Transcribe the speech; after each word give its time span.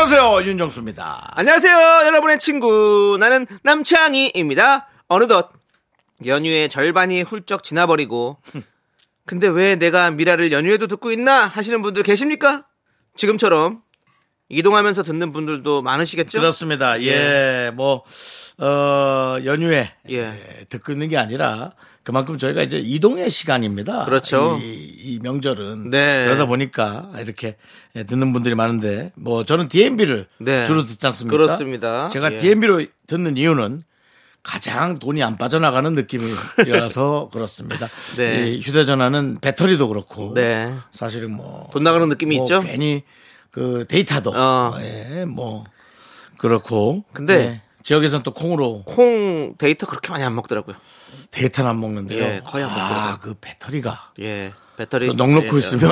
안녕하세요 0.00 0.48
윤정수입니다. 0.48 1.32
안녕하세요, 1.34 2.06
여러분의 2.06 2.38
친구. 2.38 3.16
나는 3.18 3.48
남창희입니다. 3.64 4.86
어느덧 5.08 5.50
연휴의 6.24 6.68
절반이 6.68 7.22
훌쩍 7.22 7.64
지나버리고, 7.64 8.38
근데 9.26 9.48
왜 9.48 9.74
내가 9.74 10.12
미라를 10.12 10.52
연휴에도 10.52 10.86
듣고 10.86 11.10
있나 11.10 11.46
하시는 11.46 11.82
분들 11.82 12.04
계십니까? 12.04 12.64
지금처럼 13.16 13.82
이동하면서 14.48 15.02
듣는 15.02 15.32
분들도 15.32 15.82
많으시겠죠? 15.82 16.38
그렇습니다. 16.38 17.02
예, 17.02 17.72
뭐, 17.74 18.04
어, 18.58 19.36
연휴에 19.44 19.90
예. 20.10 20.16
예, 20.16 20.64
듣고 20.68 20.92
있는 20.92 21.08
게 21.08 21.18
아니라 21.18 21.72
그만큼 22.08 22.38
저희가 22.38 22.62
이제 22.62 22.78
이동의 22.78 23.28
시간입니다. 23.28 24.06
그렇죠. 24.06 24.56
이, 24.62 24.64
이 24.64 25.18
명절은. 25.22 25.90
네. 25.90 26.24
그러다 26.24 26.46
보니까 26.46 27.10
이렇게 27.18 27.56
예, 27.96 28.02
듣는 28.02 28.32
분들이 28.32 28.54
많은데 28.54 29.12
뭐 29.14 29.44
저는 29.44 29.68
DMB를 29.68 30.26
네. 30.38 30.64
주로 30.64 30.86
듣지 30.86 31.04
않습니까? 31.04 31.36
그렇습니다. 31.36 32.08
제가 32.08 32.32
예. 32.32 32.38
DMB로 32.40 32.86
듣는 33.06 33.36
이유는 33.36 33.82
가장 34.42 34.98
돈이 34.98 35.22
안 35.22 35.36
빠져나가는 35.36 35.94
느낌이라서 35.94 37.28
그렇습니다. 37.34 37.90
네. 38.16 38.52
이 38.52 38.60
휴대전화는 38.62 39.40
배터리도 39.42 39.88
그렇고 39.88 40.32
네. 40.32 40.72
사실은 40.90 41.36
뭐 41.36 41.68
돈 41.74 41.82
나가는 41.82 42.08
느낌이 42.08 42.36
뭐 42.36 42.44
있죠? 42.46 42.62
괜히 42.62 43.02
그 43.50 43.84
데이터도 43.86 44.32
어. 44.34 44.72
예, 44.80 45.26
뭐 45.26 45.66
그렇고 46.38 47.04
근데 47.12 47.36
네. 47.36 47.62
지역에서는 47.82 48.22
또 48.22 48.32
콩으로 48.32 48.82
콩 48.84 49.54
데이터 49.58 49.86
그렇게 49.86 50.10
많이 50.10 50.24
안 50.24 50.34
먹더라고요. 50.34 50.76
데이터는 51.30 51.70
안 51.70 51.80
먹는데요. 51.80 52.22
예, 52.22 52.40
거의 52.44 52.64
안 52.64 52.70
먹더라고요. 52.70 52.98
아, 52.98 53.18
그 53.20 53.34
배터리가 53.40 54.12
예. 54.20 54.52
배터리. 54.76 55.06
또 55.06 55.14
넉넉히 55.14 55.50
예, 55.54 55.58
있으면 55.58 55.90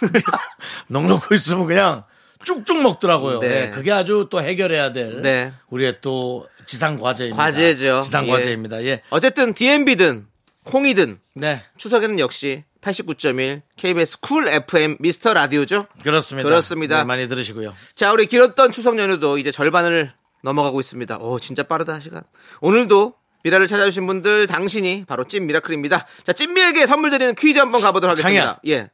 넉넉히 0.88 1.34
있으면 1.36 1.66
그냥 1.66 2.04
쭉쭉 2.44 2.82
먹더라고요. 2.82 3.40
네. 3.40 3.48
예, 3.48 3.70
그게 3.70 3.92
아주 3.92 4.26
또 4.30 4.42
해결해야 4.42 4.92
될 4.92 5.22
네. 5.22 5.52
우리의 5.70 5.98
또 6.00 6.48
지상 6.66 6.98
과제입니다. 6.98 7.42
과제죠. 7.42 8.02
지상 8.02 8.26
예. 8.26 8.30
과제입니다. 8.30 8.84
예. 8.84 9.02
어쨌든 9.10 9.54
DMB든 9.54 10.26
콩이든 10.64 11.18
네. 11.34 11.62
추석에는 11.76 12.18
역시 12.18 12.64
89.1 12.80 13.62
KBS 13.76 14.20
쿨 14.20 14.48
FM 14.48 14.96
미스터 14.98 15.34
라디오죠. 15.34 15.86
그렇습니다. 16.02 16.48
그렇습니다. 16.48 16.98
네, 16.98 17.04
많이 17.04 17.28
들으시고요. 17.28 17.74
자, 17.94 18.12
우리 18.12 18.26
길었던 18.26 18.72
추석 18.72 18.98
연휴도 18.98 19.38
이제 19.38 19.50
절반을 19.52 20.12
넘어가고 20.42 20.80
있습니다. 20.80 21.18
오, 21.18 21.38
진짜 21.38 21.62
빠르다, 21.62 22.00
시간. 22.00 22.22
오늘도 22.60 23.14
미라를 23.44 23.66
찾아주신 23.66 24.06
분들, 24.06 24.46
당신이 24.46 25.04
바로 25.06 25.24
찐 25.24 25.46
미라클입니다. 25.46 26.06
자, 26.24 26.32
찐미에게 26.32 26.86
선물 26.86 27.10
드리는 27.10 27.34
퀴즈 27.34 27.58
한번 27.58 27.80
가보도록 27.80 28.12
하겠습니다. 28.12 28.44
창희야. 28.44 28.60
예. 28.66 28.90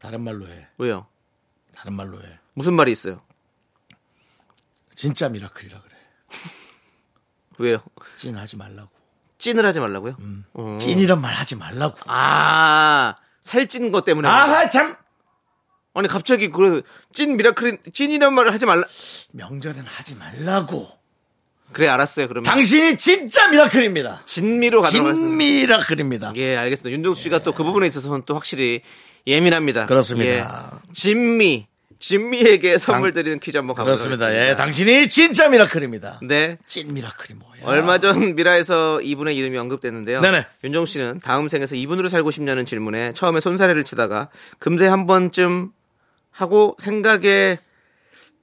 다른 0.00 0.22
말로 0.22 0.46
해. 0.48 0.66
왜요? 0.78 1.06
다른 1.74 1.92
말로 1.94 2.22
해. 2.22 2.38
무슨 2.54 2.74
말이 2.74 2.92
있어요? 2.92 3.20
진짜 4.94 5.28
미라클이라 5.28 5.80
그래. 5.82 5.94
왜요? 7.58 7.82
찐하지 8.16 8.56
말라고. 8.56 8.88
찐을 9.38 9.66
하지 9.66 9.80
말라고요? 9.80 10.16
음. 10.20 10.44
어. 10.54 10.78
찐이란 10.80 11.20
말 11.20 11.34
하지 11.34 11.56
말라고. 11.56 11.96
아, 12.06 13.16
살찐 13.42 13.92
것 13.92 14.04
때문에. 14.04 14.26
아하 14.28 14.68
참 14.70 14.96
아니, 15.98 16.08
갑자기 16.08 16.50
그, 16.50 16.82
찐 17.12 17.36
미라클, 17.36 17.78
찐이란 17.92 18.34
말을 18.34 18.52
하지 18.52 18.66
말라. 18.66 18.84
명절엔 19.32 19.82
하지 19.84 20.14
말라고. 20.14 20.88
그래, 21.72 21.88
알았어요, 21.88 22.28
그러면. 22.28 22.44
당신이 22.44 22.96
진짜 22.96 23.48
미라클입니다. 23.48 24.22
진미로 24.24 24.82
가도록. 24.82 25.14
진미라클입니다. 25.14 26.32
예, 26.36 26.56
알겠습니다. 26.56 26.94
윤정수 26.94 27.22
씨가 27.22 27.40
또그 27.40 27.64
부분에 27.64 27.86
있어서는 27.86 28.22
또 28.26 28.34
확실히 28.34 28.82
예민합니다. 29.26 29.86
그렇습니다. 29.86 30.30
예. 30.30 30.44
진미. 30.94 31.66
진미에게 31.98 32.76
선물 32.76 33.12
드리는 33.14 33.38
퀴즈 33.40 33.56
한번 33.56 33.74
가보도록 33.74 33.98
그렇습니다. 33.98 34.26
하겠습니다. 34.26 34.50
예, 34.50 34.54
당신이 34.54 35.08
진짜 35.08 35.48
미라클입니다. 35.48 36.20
네. 36.22 36.58
찐 36.66 36.92
미라클이 36.92 37.38
뭐야? 37.38 37.62
얼마 37.64 37.98
전 37.98 38.34
미라에서 38.36 39.00
이분의 39.00 39.34
이름이 39.34 39.56
언급됐는데요. 39.56 40.20
네네. 40.20 40.46
윤정수 40.62 40.92
씨는 40.92 41.20
다음 41.24 41.48
생에서 41.48 41.74
이분으로 41.74 42.10
살고 42.10 42.30
싶냐는 42.30 42.66
질문에 42.66 43.12
처음에 43.14 43.40
손사래를 43.40 43.84
치다가 43.84 44.28
금세 44.58 44.86
한 44.86 45.06
번쯤 45.06 45.70
하고 46.36 46.76
생각에 46.78 47.58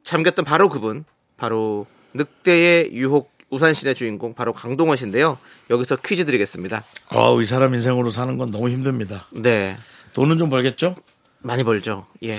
잠겼던 0.03 0.45
바로 0.45 0.67
그분. 0.67 1.05
바로 1.37 1.85
늑대의 2.13 2.93
유혹 2.93 3.31
우산신의 3.49 3.93
주인공 3.93 4.33
바로 4.33 4.51
강동원 4.51 4.97
씨인데요. 4.97 5.37
여기서 5.69 5.97
퀴즈 5.97 6.25
드리겠습니다. 6.25 6.83
아우, 7.09 7.41
이 7.41 7.45
사람 7.45 7.75
인생으로 7.75 8.09
사는 8.09 8.35
건 8.37 8.49
너무 8.49 8.69
힘듭니다. 8.69 9.27
네. 9.31 9.77
돈은 10.13 10.39
좀 10.39 10.49
벌겠죠? 10.49 10.95
많이 11.39 11.63
벌죠. 11.63 12.07
예. 12.23 12.35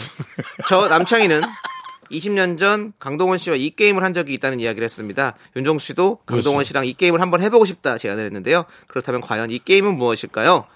저 0.67 0.89
남창희는 0.89 1.43
20년 2.11 2.59
전 2.59 2.93
강동원 2.99 3.39
씨와 3.39 3.55
이 3.57 3.71
게임을 3.71 4.03
한 4.03 4.13
적이 4.13 4.35
있다는 4.35 4.59
이야기를 4.59 4.85
했습니다. 4.85 5.35
윤정수 5.55 5.87
씨도 5.87 6.19
강동원 6.27 6.65
씨랑 6.65 6.87
이 6.87 6.95
게임을 6.95 7.21
한번 7.21 7.43
해보고 7.43 7.65
싶다 7.65 7.97
제안을 7.97 8.25
했는데요. 8.25 8.65
그렇다면 8.89 9.21
과연 9.21 9.51
이 9.53 9.59
게임은 9.61 9.97
무엇일까요? 9.97 10.67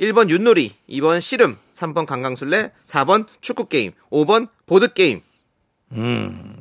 1번 0.00 0.30
윷놀이, 0.30 0.74
2번 0.90 1.20
씨름, 1.20 1.58
3번 1.74 2.06
강강술래, 2.06 2.72
4번 2.86 3.26
축구게임, 3.40 3.92
5번 4.10 4.48
보드게임. 4.66 5.22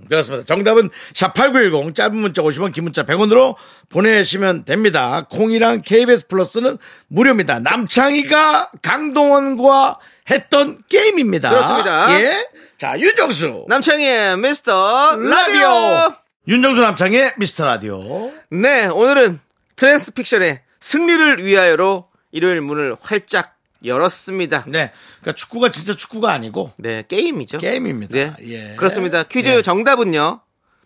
그렇습니다. 0.07 0.45
정답은 0.45 0.89
샵8910 1.13 1.95
짧은 1.95 2.15
문자 2.15 2.41
50원 2.43 2.71
긴 2.71 2.83
문자 2.83 3.03
100원으로 3.03 3.55
보내시면 3.89 4.65
됩니다. 4.65 5.25
콩이랑 5.29 5.81
KBS 5.81 6.27
플러스는 6.27 6.77
무료입니다. 7.07 7.59
남창희가 7.59 8.71
강동원과 8.83 9.99
했던 10.29 10.81
게임입니다. 10.87 11.49
그렇습니다. 11.49 12.21
예. 12.21 12.47
자, 12.77 12.99
윤정수. 12.99 13.65
남창희의 13.67 14.37
미스터 14.37 15.15
라디오! 15.15 15.59
라디오. 15.59 16.15
윤정수 16.47 16.81
남창희의 16.81 17.33
미스터 17.37 17.65
라디오. 17.65 18.31
네, 18.51 18.85
오늘은 18.85 19.39
트랜스픽션의 19.75 20.61
승리를 20.79 21.43
위하여로 21.43 22.09
일요일 22.35 22.59
문을 22.59 22.97
활짝 23.01 23.55
열었습니다. 23.85 24.65
네. 24.67 24.91
그러니까 25.21 25.31
축구가 25.35 25.71
진짜 25.71 25.95
축구가 25.95 26.31
아니고 26.31 26.73
네, 26.77 27.03
게임이죠. 27.07 27.59
게임입니다. 27.59 28.13
네. 28.13 28.33
예. 28.41 28.75
그렇습니다. 28.75 29.23
퀴즈 29.23 29.47
예. 29.47 29.61
정답은요. 29.61 30.41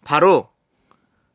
바로 0.06 0.50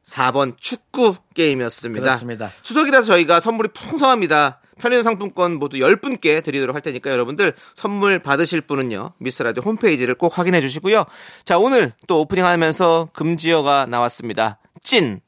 4번 0.04 0.56
축구 0.56 1.16
게임이었습니다. 1.34 2.04
그렇습니다. 2.04 2.50
추석이라서 2.62 3.06
저희가 3.08 3.40
선물이 3.40 3.70
풍성합니다. 3.74 4.60
편의점 4.78 5.02
상품권 5.02 5.54
모두 5.54 5.78
10분께 5.78 6.44
드리도록 6.44 6.74
할 6.74 6.82
테니까 6.82 7.10
여러분들 7.10 7.54
선물 7.74 8.20
받으실 8.20 8.60
분은요. 8.60 9.14
미스라디오 9.18 9.62
홈페이지를 9.62 10.14
꼭 10.14 10.38
확인해 10.38 10.60
주시고요. 10.60 11.06
자, 11.44 11.58
오늘 11.58 11.92
또 12.06 12.20
오프닝 12.20 12.44
하면서 12.44 13.08
금지어가 13.14 13.86
나왔습니다. 13.86 14.58
찐. 14.82 15.20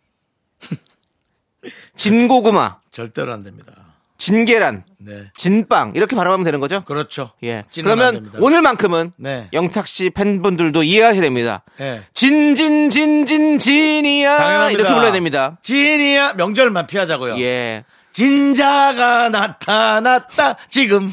진고구마, 1.97 2.81
절대로 2.93 3.33
안 3.33 3.43
됩니다. 3.43 3.86
진계란, 4.19 4.85
네. 4.99 5.31
진빵 5.37 5.93
이렇게 5.95 6.17
발음하면 6.17 6.45
되는 6.45 6.59
거죠? 6.61 6.83
그렇죠. 6.85 7.33
예. 7.45 7.63
그러면. 7.75 8.31
오늘만큼은 8.41 9.13
네. 9.19 9.49
영탁 9.53 9.87
씨 9.87 10.11
팬분들도 10.11 10.83
이해하셔야 10.83 11.23
됩니다. 11.23 11.63
예. 11.81 12.03
진진 12.15 12.91
진진 12.91 13.59
진이야 13.59 14.37
당연합니다. 14.37 14.71
이렇게 14.81 14.95
불러야 14.95 15.13
됩니다. 15.13 15.59
진이야 15.63 16.35
명절만 16.35 16.87
피하자고요. 16.87 17.39
예. 17.41 17.85
진자가 18.13 19.29
나타났다 19.29 20.57
지금. 20.71 21.13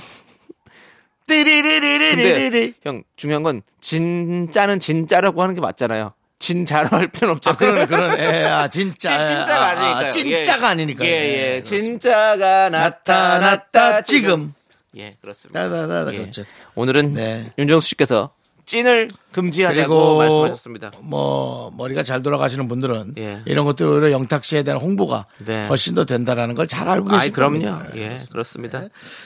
띠리리리리리리. 1.27 2.75
형 2.83 3.03
중요한 3.15 3.43
건 3.43 3.61
진짜는 3.81 4.79
진짜라고 4.79 5.41
하는 5.41 5.55
게 5.55 5.61
맞잖아요. 5.61 6.13
진짜로 6.43 6.89
할 6.89 7.07
필요는 7.07 7.37
없잖아요. 7.37 7.55
아 7.55 7.57
그러네 7.57 7.85
그러네. 7.85 8.21
예, 8.21 8.43
아 8.43 8.67
진짜. 8.67 9.17
찐, 9.25 9.27
진짜가 9.37 9.61
아, 9.61 9.69
아니니까요. 9.69 10.07
아, 10.07 10.09
진짜가 10.09 10.67
예. 10.67 10.71
아니니까. 10.71 11.05
예, 11.05 11.09
예. 11.09 11.63
진짜가 11.63 12.69
나타났다 12.69 13.39
나타났다 13.39 14.01
지금. 14.01 14.53
예, 14.97 15.15
그렇습니다. 15.21 15.63
다다다다 15.63 16.13
예. 16.13 16.17
그렇죠. 16.17 16.43
오늘은 16.75 17.13
네. 17.13 17.45
윤정수 17.57 17.87
씨께서 17.87 18.33
찐을 18.65 19.09
금지하자고 19.31 20.17
말씀하셨습니다. 20.17 20.91
뭐 21.01 21.71
머리가 21.77 22.03
잘 22.03 22.23
돌아가시는 22.23 22.67
분들은 22.67 23.13
예. 23.17 23.41
이런 23.45 23.65
것들 23.65 23.85
오히려 23.85 24.11
영탁 24.11 24.43
씨에 24.45 24.63
대한 24.63 24.79
홍보가 24.79 25.25
네. 25.45 25.67
훨씬 25.67 25.95
더 25.95 26.05
된다라는 26.05 26.55
걸 26.55 26.67
잘 26.67 26.87
알고 26.89 27.11
아이 27.13 27.29
그럼요. 27.29 27.67
예, 27.95 28.17
그렇습니다. 28.31 28.83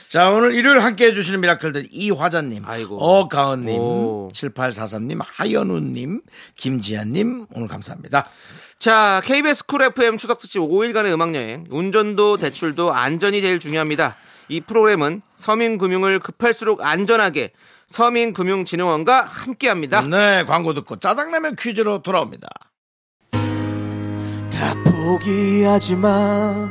자, 0.08 0.30
오늘 0.30 0.54
일요일 0.54 0.80
함께 0.80 1.06
해 1.06 1.14
주시는 1.14 1.40
미라클들 1.40 1.88
이화자님, 1.90 2.64
아이고. 2.66 2.98
어가은님, 3.02 3.80
오. 3.80 4.28
7843 4.34 5.08
님, 5.08 5.20
하연우 5.22 5.80
님, 5.80 6.20
김지한 6.56 7.12
님, 7.12 7.46
오늘 7.54 7.68
감사합니다. 7.68 8.28
자, 8.78 9.20
KBS 9.24 9.66
쿨 9.66 9.82
FM 9.82 10.16
추석 10.18 10.38
특집 10.38 10.60
5일간의 10.60 11.12
음악 11.12 11.34
여행. 11.34 11.64
운전도 11.70 12.36
대출도 12.36 12.92
안전이 12.92 13.40
제일 13.40 13.58
중요합니다. 13.58 14.16
이 14.48 14.60
프로그램은 14.60 15.22
서민금융을 15.36 16.20
급할수록 16.20 16.82
안전하게 16.82 17.52
서민금융진흥원과 17.88 19.22
함께합니다. 19.22 20.02
네, 20.02 20.44
광고 20.44 20.74
듣고 20.74 20.96
짜장라면 20.96 21.56
퀴즈로 21.56 22.02
돌아옵니다. 22.02 22.48
다 23.32 24.74
포기하지 24.84 25.96
마. 25.96 26.68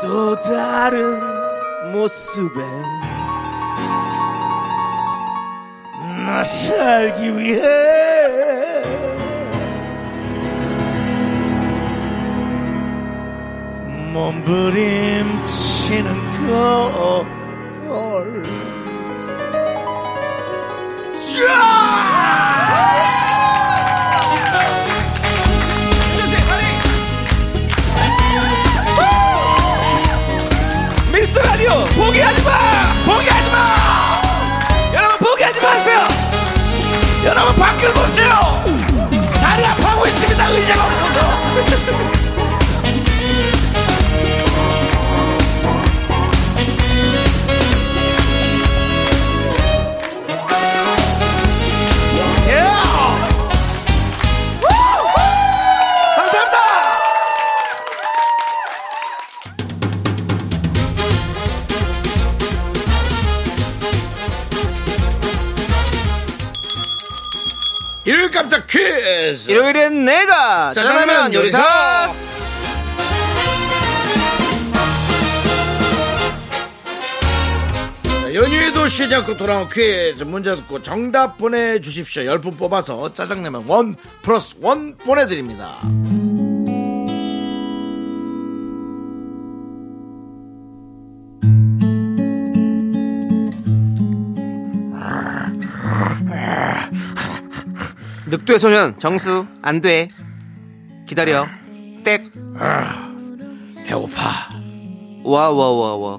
또 0.00 0.38
다른 0.40 1.20
모습에 1.92 2.60
나 6.26 6.42
살기 6.44 7.36
위해 7.38 7.62
몸부림치는 14.12 16.34
걸 17.88 18.42
미스터 31.12 31.40
라디오 31.40 31.84
포기하지 31.96 32.42
마! 32.42 32.50
포기하지 33.06 33.50
마! 33.50 34.22
여러분 34.92 35.18
포기하지 35.18 35.60
마세요! 35.60 35.98
여러분 37.24 37.54
밖을 37.56 37.92
보세요! 37.94 38.64
다리 39.40 39.64
아파하고 39.64 40.06
있습니다 40.06 40.48
의자가 40.48 40.84
없어서 40.84 42.13
깜짝 68.34 68.66
퀴즈. 68.66 69.48
일요일엔 69.48 70.04
내가 70.04 70.72
짜장라면 70.74 71.32
요리사. 71.32 72.12
자, 78.02 78.34
연휴에도 78.34 78.88
쉬지 78.88 79.14
않고 79.14 79.36
돌아온 79.36 79.68
퀴즈 79.68 80.24
문제 80.24 80.54
듣고 80.56 80.82
정답 80.82 81.38
보내주십시오. 81.38 82.24
10분 82.24 82.58
뽑아서 82.58 83.12
짜장라면 83.14 83.64
원 83.68 83.96
플러스 84.22 84.56
원 84.60 84.96
보내드립니다 84.98 85.78
늑대 98.54 98.58
소년 98.60 98.96
정수 99.00 99.48
안 99.62 99.80
돼. 99.80 100.08
기다려. 101.08 101.44
땡. 102.04 102.30
배고파 103.84 104.48
와와 105.24 105.70
와 105.72 105.96
와. 105.96 106.18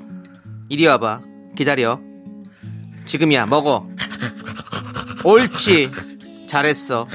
이리 0.67 0.85
와봐. 0.85 1.21
기다려. 1.55 1.97
지금이야 3.05 3.45
먹어. 3.45 3.87
옳지. 5.23 5.89
잘했어. 6.45 7.07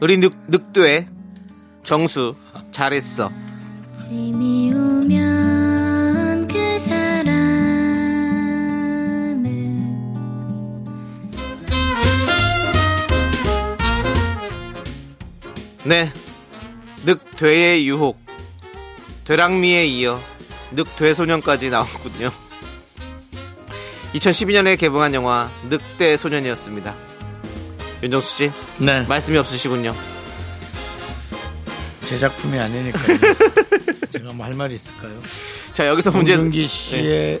우리 0.00 0.16
늑 0.18 0.34
늑대 0.48 1.06
정수 1.84 2.34
잘했어. 2.72 3.30
네. 15.90 16.12
늑돼의 17.04 17.88
유혹. 17.88 18.16
되랑미에 19.24 19.86
이어 19.86 20.20
늑돼 20.70 21.14
소년까지 21.14 21.68
나왔군요. 21.68 22.30
2012년에 24.14 24.78
개봉한 24.78 25.14
영화 25.14 25.50
늑대 25.68 26.16
소년이었습니다. 26.16 26.94
윤정수 28.04 28.36
씨, 28.36 28.52
네 28.78 29.00
말씀이 29.02 29.36
없으시군요. 29.38 29.92
제 32.04 32.20
작품이 32.20 32.56
아니니까 32.56 32.98
제가 34.12 34.32
뭐 34.32 34.46
할 34.46 34.54
말이 34.54 34.76
있을까요? 34.76 35.20
자, 35.72 35.88
여기서 35.88 36.12
문제 36.12 36.36
송중기 36.36 36.68
씨의 36.68 37.40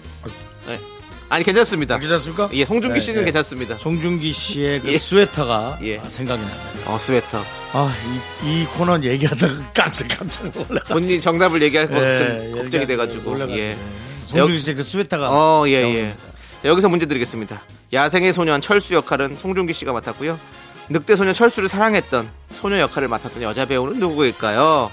아니 1.30 1.44
괜찮습니다. 1.44 1.98
괜찮습니까? 2.00 2.48
예, 2.52 2.64
송중기 2.66 2.94
네, 2.94 3.00
씨는 3.00 3.20
네. 3.20 3.24
괜찮습니다. 3.26 3.78
송중기 3.78 4.32
씨의 4.32 4.80
그 4.80 4.92
예. 4.92 4.98
스웨터가 4.98 5.78
예. 5.84 5.98
아, 6.00 6.08
생각이 6.08 6.42
나네요. 6.42 6.58
어, 6.86 6.98
스웨터. 6.98 7.40
아, 7.72 7.94
이, 8.44 8.62
이 8.62 8.64
코너 8.76 9.00
얘기하다가 9.00 9.70
깜짝 9.72 10.08
깜짝 10.08 10.50
놀라. 10.52 10.82
본인이 10.88 11.20
정답을 11.20 11.62
얘기할 11.62 11.88
예, 11.92 11.94
걱정, 11.94 12.62
걱정이 12.62 12.86
돼가지고. 12.86 13.30
놀라가지고. 13.30 13.58
예. 13.58 13.78
송중기 14.26 14.58
씨의 14.58 14.74
그 14.76 14.82
스웨터가 14.82 15.30
어, 15.30 15.64
예, 15.68 15.72
예. 15.74 16.16
자, 16.62 16.68
여기서 16.68 16.88
문제 16.88 17.06
드리겠습니다. 17.06 17.62
야생의 17.92 18.32
소년 18.32 18.60
철수 18.60 18.94
역할은 18.94 19.36
송중기 19.38 19.72
씨가 19.72 19.92
맡았고요. 19.92 20.38
늑대 20.88 21.14
소년 21.14 21.32
철수를 21.32 21.68
사랑했던 21.68 22.28
소녀 22.54 22.80
역할을 22.80 23.06
맡았던 23.06 23.40
여자 23.44 23.66
배우는 23.66 24.00
누구일까요? 24.00 24.90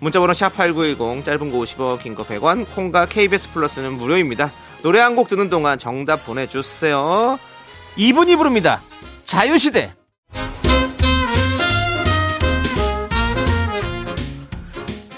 문자번호 0.00 0.32
샵8910 0.32 1.24
짧은 1.24 1.52
거 1.52 1.58
50원 1.58 2.02
긴 2.02 2.16
거 2.16 2.24
100원 2.24 2.66
콩과 2.74 3.06
KBS 3.06 3.52
플러스는 3.52 3.92
무료입니다. 3.92 4.50
노래 4.82 5.00
한 5.00 5.14
곡 5.14 5.28
듣는 5.28 5.50
동안 5.50 5.78
정답 5.78 6.24
보내주세요. 6.24 7.38
이분이 7.96 8.36
부릅니다. 8.36 8.82
자유시대. 9.24 9.94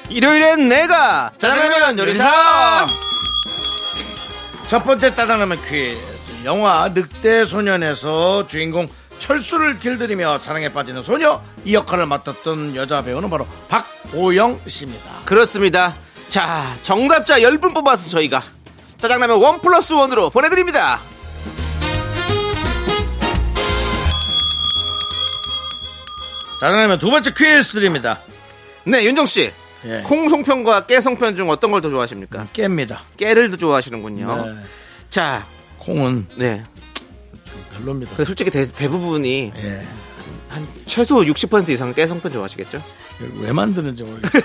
일요일엔 0.09 0.69
내가 0.69 1.33
짜장라면 1.39 1.99
요리사 1.99 2.87
첫 4.69 4.85
번째 4.85 5.15
짜장라면 5.15 5.59
퀴즈. 5.63 5.99
영화 6.45 6.91
늑대 6.93 7.47
소년에서 7.47 8.47
주인공 8.47 8.89
철수를 9.19 9.79
길들이며 9.79 10.39
사랑에 10.39 10.73
빠지는 10.73 11.03
소녀 11.03 11.41
이 11.65 11.75
역할을 11.75 12.07
맡았던 12.07 12.75
여자 12.75 13.03
배우는 13.03 13.31
바로 13.31 13.47
박보영 13.69 14.61
씨입니다. 14.67 15.05
그렇습니다. 15.25 15.95
자, 16.29 16.75
정답자 16.83 17.39
10분 17.41 17.73
뽑아서 17.75 18.11
저희가 18.11 18.43
짜장라면 19.03 19.39
원 19.43 19.61
플러스 19.61 19.93
원으로 19.93 20.31
보내드립니다. 20.31 21.01
짜장라면 26.61 26.99
두 26.99 27.11
번째 27.11 27.33
퀴즈 27.37 27.73
드립니다. 27.73 28.21
네, 28.85 29.05
윤정씨. 29.05 29.53
예. 29.85 30.03
콩 30.05 30.29
송편과 30.29 30.87
깨 30.87 31.01
송편 31.01 31.35
중 31.35 31.51
어떤 31.51 31.73
걸 31.73 31.81
더 31.81 31.91
좋아하십니까? 31.91 32.47
깹니다. 32.53 32.99
깨를 33.17 33.51
더 33.51 33.57
좋아하시는군요. 33.57 34.47
네. 34.47 34.55
자, 35.11 35.45
콩은 35.79 36.29
네. 36.37 36.63
별로입니다. 37.77 38.11
근데 38.13 38.25
솔직히 38.25 38.51
대, 38.51 38.65
대부분이 38.65 39.53
예. 39.57 39.83
한 40.49 40.69
최소 40.87 41.17
60% 41.23 41.71
이상은 41.71 41.95
깨 41.95 42.07
송편 42.07 42.31
좋아하시겠죠? 42.31 42.81
왜 43.41 43.53
만드는지 43.53 44.05
모르겠어요. 44.05 44.43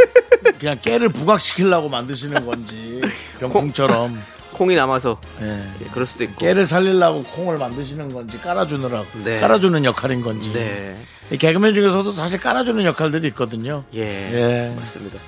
그냥 0.58 0.78
깨를 0.80 1.10
부각시키려고 1.10 1.88
만드시는 1.90 2.46
건지 2.46 3.02
병풍처럼 3.38 4.22
콩이 4.52 4.74
남아서 4.74 5.20
예. 5.40 5.64
예, 5.82 5.84
그럴 5.92 6.04
수도 6.06 6.24
있고. 6.24 6.36
깨를 6.36 6.66
살리려고 6.66 7.22
콩을 7.22 7.58
만드시는 7.58 8.12
건지 8.12 8.40
깔아주느라고 8.40 9.06
네. 9.24 9.40
깔아주는 9.40 9.84
역할인 9.84 10.22
건지 10.22 10.52
네. 10.52 10.96
이 11.30 11.36
개그맨 11.36 11.74
중에서도 11.74 12.10
사실 12.12 12.40
깔아주는 12.40 12.84
역할들이 12.84 13.28
있거든요. 13.28 13.84
예. 13.94 14.00
예. 14.00 14.74
맞습니다. 14.76 15.18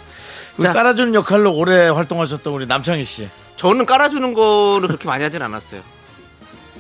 그 0.57 0.63
자. 0.63 0.73
깔아주는 0.73 1.15
역할로 1.15 1.55
오래 1.55 1.89
활동하셨던 1.89 2.53
우리 2.53 2.67
남창희 2.67 3.05
씨. 3.05 3.29
저는 3.57 3.87
깔아주는 3.87 4.35
거를 4.35 4.89
그렇게 4.89 5.07
많이 5.07 5.23
하진 5.23 5.43
않았어요. 5.43 5.83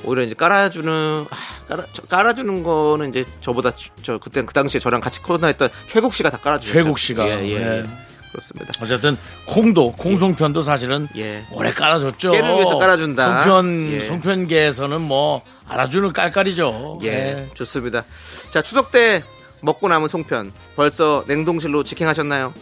오히려 0.02 0.22
이제 0.22 0.34
깔아주는 0.34 1.26
아, 1.30 1.36
깔아 1.68 1.84
저- 1.92 2.02
깔아주는 2.02 2.62
거는 2.62 3.10
이제 3.10 3.22
저보다 3.40 3.70
주- 3.72 3.90
저 4.02 4.16
그때 4.18 4.42
그 4.44 4.54
당시에 4.54 4.80
저랑 4.80 5.00
같이 5.02 5.20
코로나 5.20 5.48
했던 5.48 5.68
최국 5.86 6.14
씨가 6.14 6.30
다 6.30 6.38
깔아주셨죠. 6.38 6.72
최국 6.82 6.98
씨가. 6.98 7.28
예, 7.28 7.48
예, 7.48 7.58
네. 7.58 7.76
예. 7.82 7.86
그렇습니다. 8.30 8.72
어쨌든 8.82 9.16
콩도 9.46 9.92
콩송편도 9.92 10.62
사실은 10.62 11.08
예. 11.16 11.44
오래 11.52 11.72
깔아줬죠. 11.72 12.32
깨를 12.32 12.54
위해서 12.54 12.78
깔아준다. 12.78 13.44
송편 13.44 13.90
예. 13.92 14.04
송편계에서는 14.04 15.00
뭐 15.00 15.42
알아주는 15.66 16.12
깔깔이죠. 16.12 17.00
예, 17.02 17.08
예. 17.08 17.48
좋습니다. 17.54 18.04
자, 18.50 18.62
추석 18.62 18.90
때 18.92 19.22
먹고 19.60 19.88
남은 19.88 20.08
송편 20.08 20.52
벌써 20.76 21.24
냉동실로 21.26 21.82
직행하셨나요? 21.82 22.54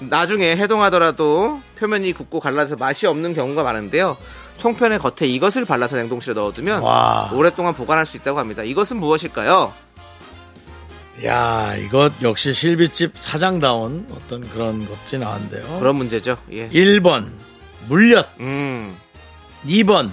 나중에 0.00 0.56
해동하더라도 0.56 1.60
표면이 1.78 2.12
굳고 2.12 2.40
갈라서 2.40 2.76
맛이 2.76 3.06
없는 3.06 3.34
경우가 3.34 3.62
많은데요. 3.62 4.16
송편의 4.56 4.98
겉에 4.98 5.28
이것을 5.28 5.64
발라서 5.64 5.96
냉동실에 5.96 6.34
넣어두면 6.34 6.82
와. 6.82 7.30
오랫동안 7.32 7.74
보관할 7.74 8.06
수 8.06 8.16
있다고 8.16 8.38
합니다. 8.38 8.62
이것은 8.62 8.98
무엇일까요? 8.98 9.72
야, 11.24 11.74
이것 11.76 12.12
역시 12.22 12.54
실비집 12.54 13.12
사장다운 13.18 14.06
어떤 14.10 14.48
그런 14.50 14.88
것이 14.88 15.18
나왔는데요. 15.18 15.78
그런 15.78 15.96
문제죠. 15.96 16.36
예. 16.52 16.68
1번 16.70 17.30
물엿, 17.88 18.28
음. 18.40 18.96
2번 19.66 20.10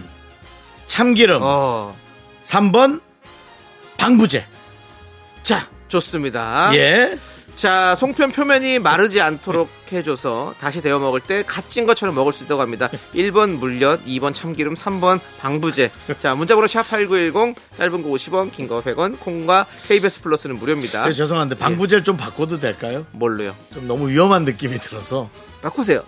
참기름, 0.87 1.39
어. 1.41 1.95
3번 2.43 3.01
방부제. 3.97 4.45
자, 5.43 5.69
좋습니다. 5.87 6.71
예. 6.75 7.17
자, 7.57 7.95
송편 7.95 8.31
표면이 8.33 8.77
마르지 8.77 9.19
않도록 9.19 9.67
해줘서 9.91 10.53
다시 10.59 10.79
데워 10.81 10.99
먹을 10.99 11.19
때 11.19 11.41
갓 11.43 11.67
찐 11.69 11.87
것처럼 11.87 12.13
먹을 12.13 12.31
수 12.31 12.43
있다고 12.43 12.61
합니다. 12.61 12.87
1번 13.15 13.57
물엿, 13.57 14.05
2번 14.05 14.31
참기름, 14.33 14.75
3번 14.75 15.19
방부제. 15.39 15.91
자, 16.19 16.35
문자번호 16.35 16.67
샵8910, 16.67 17.55
짧은 17.77 18.03
거 18.03 18.09
50원, 18.09 18.51
긴 18.51 18.67
거 18.67 18.81
100원, 18.81 19.19
콩과 19.19 19.65
KBS 19.87 20.21
플러스는 20.21 20.57
무료입니다. 20.57 21.07
예, 21.07 21.13
죄송한데 21.13 21.57
방부제를 21.57 22.03
좀 22.03 22.15
바꿔도 22.15 22.59
될까요? 22.59 23.07
뭘로요? 23.11 23.55
좀 23.73 23.87
너무 23.87 24.07
위험한 24.09 24.45
느낌이 24.45 24.77
들어서. 24.77 25.29
바꾸세요. 25.63 26.03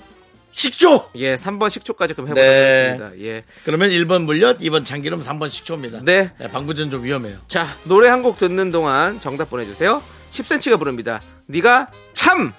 식초! 0.51 1.10
예, 1.15 1.36
3번 1.36 1.70
식초까지 1.72 2.13
그럼 2.13 2.27
해보도록 2.29 2.48
네. 2.51 2.89
하겠습니다. 2.91 3.24
예. 3.25 3.44
그러면 3.65 3.89
1번 3.89 4.25
물엿, 4.25 4.60
2번 4.60 4.86
참기름, 4.86 5.22
3번 5.22 5.50
식초입니다. 5.50 6.01
네. 6.03 6.32
방부제는 6.51 6.91
좀 6.91 7.03
위험해요. 7.03 7.38
자, 7.48 7.65
노래 7.86 8.08
한 8.10 8.22
곡 8.22 8.38
듣는 8.38 8.72
동안 8.72 9.20
정답 9.20 9.50
보내주세요. 9.50 10.03
10cm가 10.32 10.77
부릅니다. 10.77 11.22
네가 11.50 11.88
참 12.13 12.53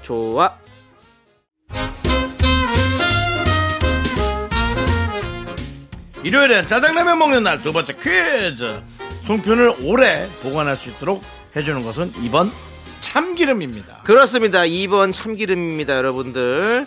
좋아. 0.00 0.58
일요일엔 6.22 6.66
짜장라면 6.66 7.18
먹는 7.18 7.42
날 7.42 7.62
두 7.62 7.72
번째 7.74 7.92
퀴즈. 7.92 8.82
송편을 9.26 9.74
오래 9.82 10.28
보관할 10.42 10.76
수 10.76 10.88
있도록 10.88 11.22
해주는 11.54 11.82
것은 11.82 12.12
2번 12.14 12.50
참기름입니다. 13.00 14.00
그렇습니다. 14.04 14.62
2번 14.62 15.12
참기름입니다, 15.12 15.94
여러분들. 15.96 16.86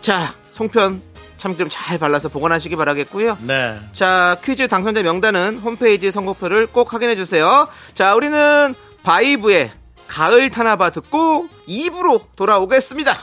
자, 0.00 0.34
송편 0.50 1.02
참기름 1.36 1.68
잘 1.70 1.98
발라서 1.98 2.30
보관하시기 2.30 2.74
바라겠고요. 2.76 3.36
네. 3.42 3.78
자, 3.92 4.38
퀴즈 4.42 4.66
당첨자 4.66 5.02
명단은 5.02 5.58
홈페이지 5.58 6.10
선곡표를 6.10 6.68
꼭 6.68 6.94
확인해 6.94 7.16
주세요. 7.16 7.68
자, 7.92 8.14
우리는 8.14 8.74
바이브의 9.02 9.70
가을 10.10 10.50
타나봐 10.50 10.90
듣고 10.90 11.46
2부로 11.68 12.22
돌아오겠습니다. 12.34 13.16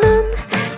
넌 0.00 0.30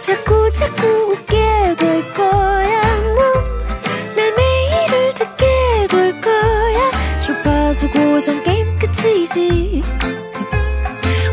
자꾸 0.04 0.50
자꾸 0.52 0.86
웃게 1.12 1.76
될 1.76 2.12
거야. 2.12 2.98
넌내 2.98 4.30
매일을 4.36 5.14
듣게 5.14 5.46
될 5.88 6.20
거야. 6.20 7.18
주파수 7.20 7.88
고정 7.90 8.42
게임 8.42 8.76
끝이지. 8.76 9.82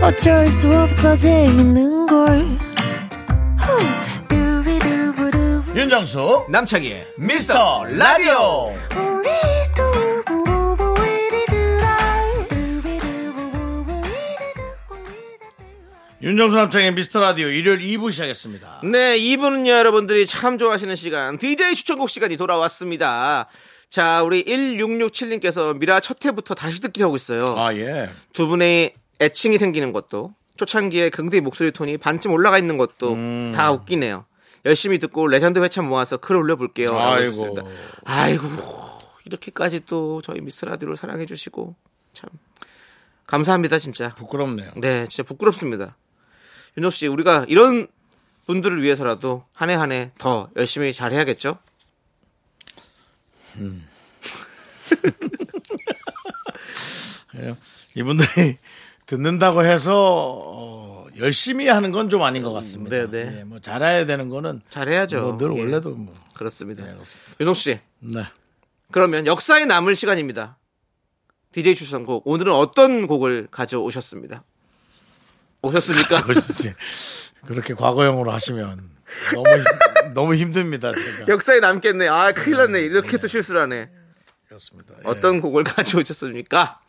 어쩔 0.02 0.46
수 0.48 0.72
없어 0.72 1.16
재밌는 1.16 2.06
걸. 2.08 2.60
후. 3.60 4.06
윤정수 5.76 6.46
남창희의 6.50 7.06
미스터 7.18 7.84
라디오. 7.84 8.72
윤정수 16.26 16.56
남창희의 16.56 16.96
미스터 16.96 17.20
라디오 17.20 17.50
일요일 17.50 17.78
2부 17.82 18.12
시작했습니다. 18.12 18.82
네, 18.86 19.16
2부는요, 19.16 19.70
여러분들이 19.70 20.26
참 20.26 20.58
좋아하시는 20.58 20.96
시간, 20.96 21.38
DJ 21.38 21.76
추천곡 21.76 22.10
시간이 22.10 22.36
돌아왔습니다. 22.36 23.46
자, 23.92 24.24
우리 24.24 24.44
1667님께서 24.46 25.78
미라 25.78 26.00
첫 26.00 26.26
회부터 26.26 26.56
다시 26.56 26.82
듣기 26.82 27.04
하고 27.04 27.16
있어요. 27.16 27.56
아, 27.60 27.76
예. 27.76 28.10
두 28.34 28.48
분의 28.48 28.96
애칭이 29.22 29.60
생기는 29.60 29.92
것도, 29.92 30.34
초창기에 30.58 31.12
긍디 31.12 31.42
목소리 31.42 31.70
톤이 31.70 32.00
반쯤 32.00 32.32
올라가 32.32 32.58
있는 32.58 32.80
것도 32.80 33.14
음. 33.14 33.54
다 33.56 33.72
웃기네요. 33.72 34.26
열심히 34.66 34.98
듣고 34.98 35.28
레전드 35.28 35.60
회차 35.60 35.88
모아서 35.88 36.18
글 36.18 36.38
올려볼게요. 36.38 36.88
아이고. 36.98 37.56
아이고, 38.04 38.48
이렇게까지 39.26 39.82
또 39.86 40.24
저희 40.24 40.42
미스 40.42 40.66
라디오를 40.66 40.98
사랑해주시고, 40.98 41.76
참. 42.14 42.30
감사합니다, 43.28 43.78
진짜. 43.78 44.10
부끄럽네요. 44.16 44.72
네, 44.78 45.06
진짜 45.08 45.22
부끄럽습니다. 45.22 45.96
윤호 46.78 46.90
씨, 46.90 47.08
우리가 47.08 47.46
이런 47.48 47.88
분들을 48.46 48.82
위해서라도 48.84 49.46
한 49.54 49.70
해 49.70 49.76
한 49.76 49.92
해 49.92 50.12
더 50.18 50.50
열심히 50.56 50.94
잘 50.94 51.12
해야겠죠? 51.14 51.58
이분들이 57.96 58.58
듣는다고 59.06 59.64
해서 59.64 60.42
어, 60.46 61.08
열심히 61.18 61.68
하는 61.68 61.92
건 61.92 62.10
좀 62.10 62.24
아닌 62.24 62.44
것 62.44 62.52
같습니다. 62.54 62.96
네, 62.98 63.10
네. 63.10 63.40
예, 63.40 63.44
뭐 63.44 63.60
잘해야 63.60 64.06
되는 64.06 64.30
거는 64.30 64.62
잘 64.70 64.90
해야죠. 64.90 65.22
뭐늘 65.22 65.58
예, 65.58 65.62
원래도 65.62 65.92
뭐. 65.92 66.14
그렇습니다. 66.36 66.86
네, 66.86 66.94
그렇습니다. 66.94 67.32
윤호 67.40 67.54
씨, 67.54 67.80
네. 68.00 68.24
그러면 68.92 69.26
역사에 69.26 69.66
남을 69.66 69.96
시간입니다. 69.96 70.58
DJ 71.54 71.76
추천곡 71.76 72.28
오늘은 72.28 72.54
어떤 72.54 73.08
곡을 73.08 73.48
가져오셨습니다. 73.50 74.44
오셨습니까? 75.66 76.24
그렇게 77.46 77.74
과거형으로 77.74 78.32
하시면 78.32 78.80
너무 79.34 79.48
힘- 79.58 80.14
너무 80.14 80.36
힘듭니다. 80.36 80.92
제가. 80.94 81.28
역사에 81.32 81.60
남겠네. 81.60 82.08
아, 82.08 82.32
큰일 82.34 82.58
났네. 82.58 82.80
이렇게 82.82 83.18
또 83.18 83.28
실수를 83.28 83.62
하네. 83.62 83.90
그렇습니다. 84.48 84.94
예. 84.98 85.02
어떤 85.06 85.42
곡을 85.42 85.64
가져오셨습니까? 85.64 86.80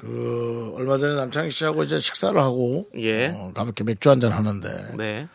그 0.00 0.72
얼마 0.76 0.98
전에 0.98 1.14
남창희 1.14 1.50
씨하고 1.50 1.82
이제 1.84 1.98
식사를 1.98 2.38
하고 2.38 2.88
예. 2.96 3.28
어, 3.28 3.52
가볍게 3.54 3.82
맥주 3.82 4.10
한잔 4.10 4.30
하는데 4.32 4.94
네. 4.96 5.26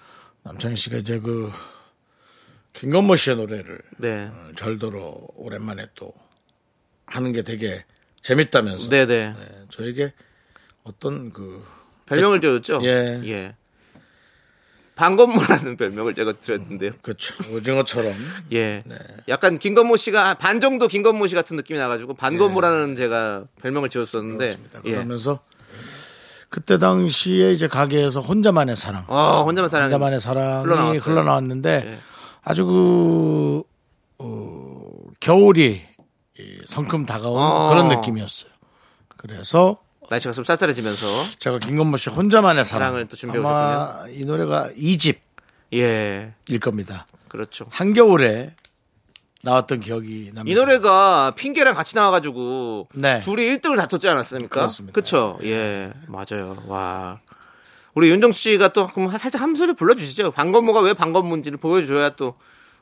남창희 0.43 0.75
씨가 0.75 0.97
이제 0.97 1.19
그 1.19 1.51
김건모 2.73 3.15
씨의 3.15 3.37
노래를 3.37 3.79
네. 3.97 4.29
어, 4.31 4.51
절도로 4.55 5.27
오랜만에 5.35 5.87
또 5.95 6.13
하는 7.07 7.33
게 7.33 7.41
되게 7.41 7.83
재밌다면서 8.21 8.89
네네. 8.89 9.33
네, 9.33 9.35
저에게 9.71 10.13
어떤 10.83 11.33
그 11.33 11.65
별명을 12.11 12.41
지었죠? 12.41 12.79
예. 12.83 13.21
예. 13.25 13.55
방건모라는 14.95 15.77
별명을 15.77 16.13
제가 16.13 16.33
드렸는데요. 16.33 16.91
그쵸 17.01 17.33
오징어처럼 17.53 18.13
예. 18.53 18.83
약간 19.29 19.57
김건모 19.57 19.97
씨가 19.97 20.35
반 20.35 20.59
정도 20.59 20.87
김건모 20.87 21.27
씨 21.27 21.35
같은 21.35 21.55
느낌이 21.55 21.79
나가지고 21.79 22.13
반건모라는 22.15 22.95
제가 22.97 23.45
별명을 23.61 23.89
지었었는데. 23.89 24.43
예. 24.43 24.47
그렇습니다. 24.49 24.81
예. 24.85 24.91
그러면서 24.91 25.39
그때 26.49 26.77
당시에 26.77 27.53
이제 27.53 27.67
가게에서 27.69 28.19
혼자만의 28.19 28.75
사랑 28.75 29.05
어, 29.07 29.43
혼자만 29.45 29.69
사랑. 29.69 29.85
혼자만의 29.85 30.19
사랑이 30.19 30.63
흘러나왔어요. 30.63 30.99
흘러나왔는데 30.99 31.83
예. 31.85 31.99
아주 32.43 32.65
그 32.65 33.63
어, 34.19 34.81
겨울이 35.21 35.81
이 36.37 36.61
성큼 36.65 37.05
다가온 37.05 37.41
어. 37.41 37.69
그런 37.69 37.87
느낌이었어요. 37.87 38.51
그래서 39.17 39.77
날씨가 40.11 40.33
좀 40.33 40.43
쌀쌀해지면서. 40.43 41.25
제가 41.39 41.59
김건모 41.59 41.95
씨 41.95 42.09
혼자만의 42.09 42.65
사랑 42.65 42.89
사랑을 42.89 43.07
또 43.07 43.15
준비해 43.15 43.43
아마 43.45 44.03
이 44.09 44.25
노래가 44.25 44.69
2집일 44.77 45.15
예. 45.73 46.33
겁니다. 46.61 47.07
그렇죠. 47.29 47.65
한겨울에 47.69 48.53
나왔던 49.43 49.79
기억이 49.79 50.31
납니다. 50.33 50.51
이 50.51 50.53
노래가 50.53 51.31
핑계랑 51.37 51.73
같이 51.75 51.95
나와가지고 51.95 52.89
네. 52.93 53.21
둘이 53.21 53.43
1등을 53.57 53.77
다퉜지 53.77 54.07
않았습니까? 54.09 54.49
그렇습니다. 54.53 54.93
그쵸? 54.93 55.39
예, 55.43 55.93
맞아요. 56.07 56.61
와. 56.67 57.21
우리 57.93 58.09
윤정 58.09 58.33
씨가 58.33 58.73
또 58.73 58.87
그럼 58.87 59.09
한- 59.09 59.17
살짝 59.17 59.41
한 59.41 59.55
소리 59.55 59.73
불러주시죠. 59.73 60.31
방건모가 60.31 60.81
왜 60.81 60.93
방건모인지를 60.93 61.57
보여줘야 61.57 62.09
또 62.11 62.33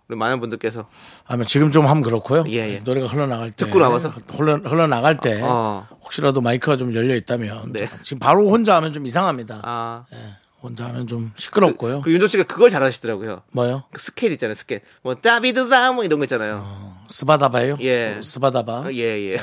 우리 0.09 0.17
많은 0.17 0.39
분들께서 0.39 0.87
아마 1.27 1.43
지금 1.45 1.71
좀 1.71 1.85
하면 1.85 2.01
그렇고요. 2.01 2.43
예, 2.47 2.73
예. 2.73 2.79
노래가 2.79 3.05
흘러나갈 3.05 3.51
때 3.51 3.65
듣고 3.65 3.77
나와서? 3.79 4.11
흘러, 4.33 4.55
흘러나갈 4.57 5.17
때 5.17 5.39
어. 5.43 5.87
혹시라도 6.03 6.41
마이크가 6.41 6.77
좀 6.77 6.95
열려 6.95 7.15
있다면 7.15 7.71
네. 7.73 7.87
지금 8.01 8.17
바로 8.17 8.49
혼자 8.49 8.75
하면 8.77 8.91
좀 8.91 9.05
이상합니다. 9.05 9.61
아 9.63 10.05
예, 10.11 10.17
혼자 10.63 10.85
하면 10.85 11.05
좀 11.05 11.31
시끄럽고요. 11.35 12.01
그리고 12.01 12.13
윤정 12.13 12.27
씨가 12.27 12.43
그걸 12.45 12.71
잘하시더라고요. 12.71 13.43
뭐요? 13.53 13.83
그 13.91 14.01
스케일 14.01 14.33
있잖아요, 14.33 14.55
스케일. 14.55 14.81
뭐 15.03 15.13
따비드다 15.13 15.91
뭐 15.91 16.03
이런 16.03 16.17
거 16.17 16.25
있잖아요. 16.25 16.97
스바다바요? 17.07 17.77
예. 17.81 18.19
스바다바. 18.23 18.85
예, 18.93 19.33
예. 19.33 19.39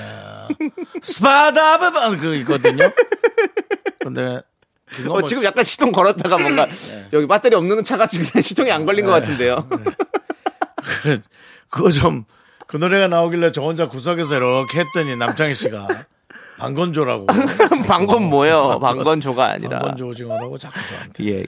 스바다바 1.01 2.17
그 2.17 2.35
있거든요. 2.39 2.91
근데 4.01 4.43
어, 5.05 5.09
뭐 5.09 5.23
지금 5.23 5.45
약간 5.45 5.63
시동 5.63 5.93
걸었다가 5.93 6.39
뭔가 6.39 6.67
여기 7.13 7.29
배터리 7.29 7.55
없는 7.55 7.85
차가 7.85 8.09
지금 8.09 8.41
시동이 8.43 8.73
안 8.73 8.85
걸린 8.85 9.07
것 9.07 9.13
같은데요. 9.13 9.65
그- 9.69 9.85
그거 11.71 11.91
좀 11.91 12.25
그 12.67 12.77
노래가 12.77 13.07
나오길래 13.07 13.53
저 13.53 13.63
혼자 13.63 13.89
구석에서 13.89 14.37
이렇게 14.37 14.81
했더니 14.81 15.17
남창희 15.17 15.55
씨가 15.55 15.87
방건조라고 16.59 17.27
방건 17.87 18.25
뭐예요? 18.25 18.81
방건조가 18.81 19.45
아니라. 19.53 19.79
방건조 19.79 20.09
오징어라고 20.09 20.59
자꾸 20.59 20.75
저한테. 20.89 21.25
예, 21.25 21.39
예. 21.41 21.45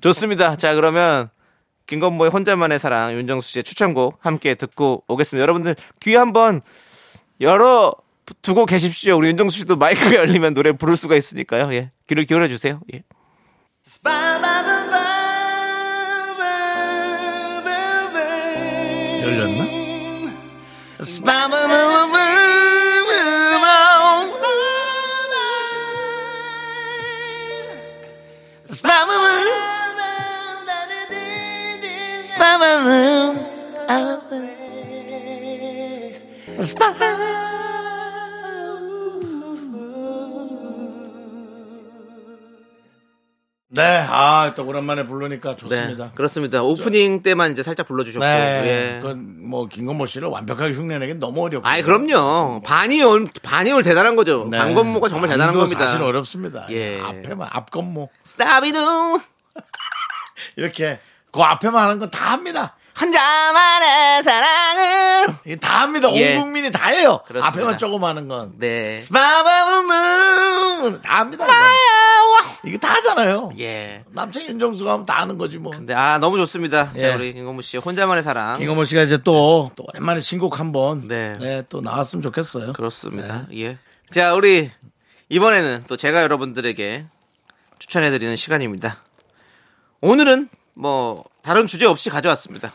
좋습니다. 0.00 0.56
자, 0.56 0.74
그러면 0.74 1.30
김건모의 1.86 2.30
혼자만의 2.30 2.78
사랑 2.78 3.14
윤정수 3.14 3.48
씨의 3.52 3.62
추천곡 3.62 4.18
함께 4.20 4.54
듣고 4.54 5.04
오겠습니다. 5.06 5.42
여러분들 5.42 5.76
귀 6.00 6.14
한번 6.14 6.60
열어 7.40 7.94
두고 8.42 8.66
계십시오. 8.66 9.16
우리 9.16 9.28
윤정수 9.28 9.58
씨도 9.60 9.76
마이크가 9.76 10.14
열리면 10.16 10.54
노래 10.54 10.72
부를 10.72 10.96
수가 10.96 11.14
있으니까요. 11.16 11.72
예. 11.74 11.90
귀를 12.06 12.24
기울여 12.24 12.48
주세요. 12.48 12.80
예. 12.92 13.02
열렸나? 19.24 19.64
네, 43.74 44.06
아, 44.08 44.52
또 44.54 44.64
오랜만에 44.66 45.04
부르니까 45.04 45.50
네. 45.50 45.56
좋습니다. 45.56 46.10
그렇습니다. 46.14 46.62
오프닝 46.62 47.22
때만 47.22 47.52
이제 47.52 47.62
살짝 47.62 47.86
불러주셨고. 47.88 48.24
네. 48.24 48.62
예. 48.96 49.00
그건 49.00 49.48
뭐 49.48 49.66
김건모 49.68 50.06
씨를 50.06 50.28
완벽하게 50.28 50.72
흉내내기 50.74 51.14
너무 51.14 51.44
어렵고. 51.44 51.66
아이, 51.68 51.82
그럼요. 51.82 52.62
반이 52.64 53.02
올, 53.02 53.28
반이 53.42 53.72
올 53.72 53.82
대단한 53.82 54.16
거죠. 54.16 54.46
네. 54.50 54.58
방건모가 54.58 55.08
정말 55.08 55.28
대단한 55.30 55.54
겁니다. 55.54 55.86
사실 55.86 56.02
어렵습니다. 56.02 56.66
예. 56.70 57.00
앞에만 57.00 57.48
앞건모 57.50 58.10
스타비누 58.22 59.20
이렇게 60.56 61.00
그 61.32 61.40
앞에만 61.42 61.82
하는 61.84 61.98
건 61.98 62.10
다 62.10 62.32
합니다. 62.32 62.76
혼자만의 63.00 64.22
사랑을. 64.22 65.26
다 65.60 65.80
합니다. 65.82 66.08
예. 66.14 66.36
온 66.36 66.42
국민이 66.44 66.70
다 66.70 66.86
해요. 66.90 67.20
그렇습니다. 67.26 67.48
앞에만 67.58 67.78
조금 67.78 68.04
하는 68.04 68.28
건. 68.28 68.52
네. 68.58 68.98
스마바바는 69.00 71.02
다 71.02 71.18
합니다. 71.18 71.44
이건. 71.44 71.56
이거 72.66 72.78
다 72.78 72.94
하잖아요. 72.94 73.52
예. 73.58 74.04
남창 74.10 74.44
윤정수가 74.44 74.92
하면 74.92 75.06
다 75.06 75.20
하는 75.20 75.38
거지 75.38 75.58
뭐. 75.58 75.72
근데 75.72 75.94
아 75.94 76.18
너무 76.18 76.36
좋습니다. 76.38 76.90
예. 76.96 77.00
자 77.00 77.14
우리 77.16 77.32
김건모 77.32 77.62
씨 77.62 77.76
혼자만의 77.76 78.22
사랑. 78.22 78.58
김건모 78.58 78.84
씨가 78.84 79.02
이제 79.02 79.18
또, 79.18 79.70
또 79.76 79.84
오랜만에 79.88 80.20
신곡 80.20 80.60
한번 80.60 81.08
네. 81.08 81.36
네. 81.38 81.62
또 81.68 81.80
나왔으면 81.80 82.22
좋겠어요. 82.22 82.72
그렇습니다. 82.72 83.46
네. 83.50 83.62
예. 83.62 83.78
자 84.10 84.34
우리 84.34 84.70
이번에는 85.28 85.84
또 85.86 85.96
제가 85.96 86.22
여러분들에게 86.22 87.06
추천해드리는 87.78 88.36
시간입니다. 88.36 88.98
오늘은 90.00 90.48
뭐 90.74 91.24
다른 91.42 91.66
주제 91.66 91.86
없이 91.86 92.10
가져왔습니다. 92.10 92.72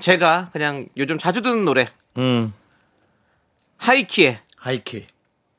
제가 0.00 0.50
그냥 0.52 0.86
요즘 0.96 1.18
자주 1.18 1.40
듣는 1.42 1.64
노래 1.64 1.88
음. 2.18 2.52
하이키의 3.78 4.38
하이키. 4.56 5.06